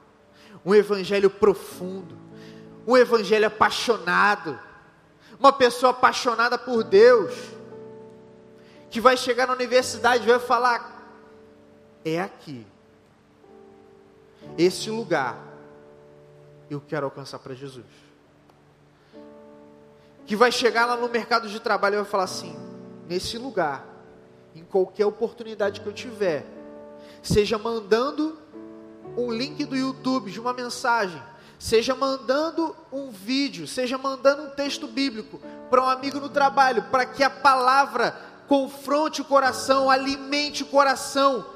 um 0.64 0.75
evangelho 0.75 1.29
profundo, 1.29 2.16
um 2.87 2.97
evangelho 2.97 3.47
apaixonado, 3.47 4.59
uma 5.38 5.53
pessoa 5.53 5.90
apaixonada 5.90 6.57
por 6.57 6.83
Deus, 6.83 7.35
que 8.90 9.03
vai 9.03 9.18
chegar 9.18 9.49
na 9.49 9.53
universidade 9.53 10.25
e 10.25 10.29
vai 10.29 10.40
falar: 10.40 11.12
é 12.03 12.23
aqui, 12.23 12.66
esse 14.57 14.88
lugar, 14.88 15.43
eu 16.70 16.81
quero 16.81 17.07
alcançar 17.07 17.38
para 17.38 17.55
Jesus. 17.55 17.85
Que 20.27 20.35
vai 20.35 20.50
chegar 20.50 20.87
lá 20.87 20.96
no 20.96 21.09
mercado 21.09 21.48
de 21.48 21.61
trabalho 21.61 21.94
e 21.94 21.96
vai 21.98 22.07
falar 22.07 22.24
assim: 22.24 22.57
nesse 23.07 23.37
lugar, 23.38 23.87
em 24.55 24.64
qualquer 24.64 25.07
oportunidade 25.07 25.81
que 25.81 25.87
eu 25.87 25.92
tiver, 25.92 26.46
seja 27.22 27.59
mandando 27.59 28.38
um 29.16 29.31
link 29.31 29.64
do 29.64 29.77
YouTube 29.77 30.31
de 30.31 30.40
uma 30.40 30.53
mensagem, 30.53 31.22
seja 31.59 31.94
mandando 31.94 32.74
um 32.92 33.11
vídeo, 33.11 33.66
seja 33.66 33.98
mandando 33.98 34.44
um 34.44 34.50
texto 34.50 34.87
bíblico 34.87 35.40
para 35.68 35.83
um 35.83 35.88
amigo 35.88 36.20
no 36.20 36.29
trabalho, 36.29 36.85
para 36.85 37.05
que 37.05 37.22
a 37.22 37.31
palavra 37.31 38.16
confronte 38.48 39.20
o 39.20 39.24
coração, 39.24 39.90
alimente 39.90 40.62
o 40.62 40.66
coração, 40.66 41.46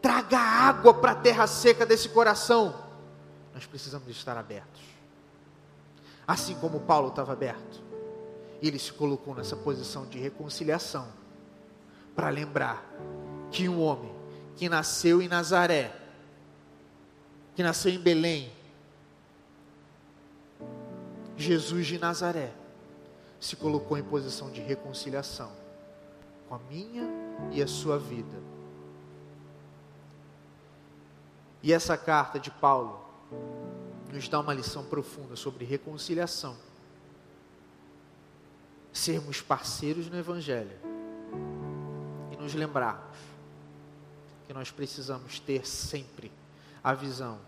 traga 0.00 0.38
água 0.38 0.94
para 0.94 1.12
a 1.12 1.16
terra 1.16 1.46
seca 1.46 1.84
desse 1.84 2.08
coração. 2.08 2.89
Nós 3.60 3.66
precisamos 3.66 4.08
estar 4.08 4.38
abertos. 4.38 4.80
Assim 6.26 6.54
como 6.54 6.80
Paulo 6.80 7.08
estava 7.08 7.34
aberto, 7.34 7.82
ele 8.62 8.78
se 8.78 8.90
colocou 8.90 9.34
nessa 9.34 9.54
posição 9.54 10.06
de 10.06 10.18
reconciliação 10.18 11.06
para 12.16 12.30
lembrar 12.30 12.82
que 13.50 13.68
um 13.68 13.82
homem 13.82 14.10
que 14.56 14.66
nasceu 14.66 15.20
em 15.20 15.28
Nazaré, 15.28 15.94
que 17.54 17.62
nasceu 17.62 17.92
em 17.92 17.98
Belém, 17.98 18.50
Jesus 21.36 21.86
de 21.86 21.98
Nazaré, 21.98 22.54
se 23.38 23.56
colocou 23.56 23.98
em 23.98 24.02
posição 24.02 24.50
de 24.50 24.62
reconciliação 24.62 25.52
com 26.48 26.54
a 26.54 26.58
minha 26.70 27.06
e 27.52 27.62
a 27.62 27.66
sua 27.66 27.98
vida. 27.98 28.40
E 31.62 31.74
essa 31.74 31.94
carta 31.98 32.40
de 32.40 32.50
Paulo 32.50 33.09
nos 34.12 34.28
dá 34.28 34.40
uma 34.40 34.54
lição 34.54 34.84
profunda 34.84 35.36
sobre 35.36 35.64
reconciliação. 35.64 36.56
Sermos 38.92 39.40
parceiros 39.40 40.08
no 40.08 40.18
Evangelho 40.18 40.76
e 42.32 42.36
nos 42.36 42.54
lembrarmos 42.54 43.16
que 44.46 44.52
nós 44.52 44.70
precisamos 44.70 45.38
ter 45.38 45.66
sempre 45.66 46.32
a 46.82 46.92
visão 46.92 47.38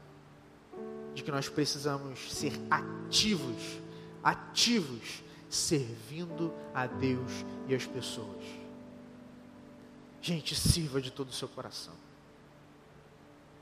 de 1.15 1.23
que 1.23 1.31
nós 1.31 1.49
precisamos 1.49 2.33
ser 2.33 2.53
ativos, 2.71 3.81
ativos, 4.23 5.23
servindo 5.51 6.55
a 6.73 6.87
Deus 6.87 7.31
e 7.69 7.75
as 7.75 7.85
pessoas. 7.85 8.45
Gente, 10.23 10.55
sirva 10.55 11.01
de 11.01 11.11
todo 11.11 11.29
o 11.29 11.33
seu 11.33 11.49
coração. 11.49 11.95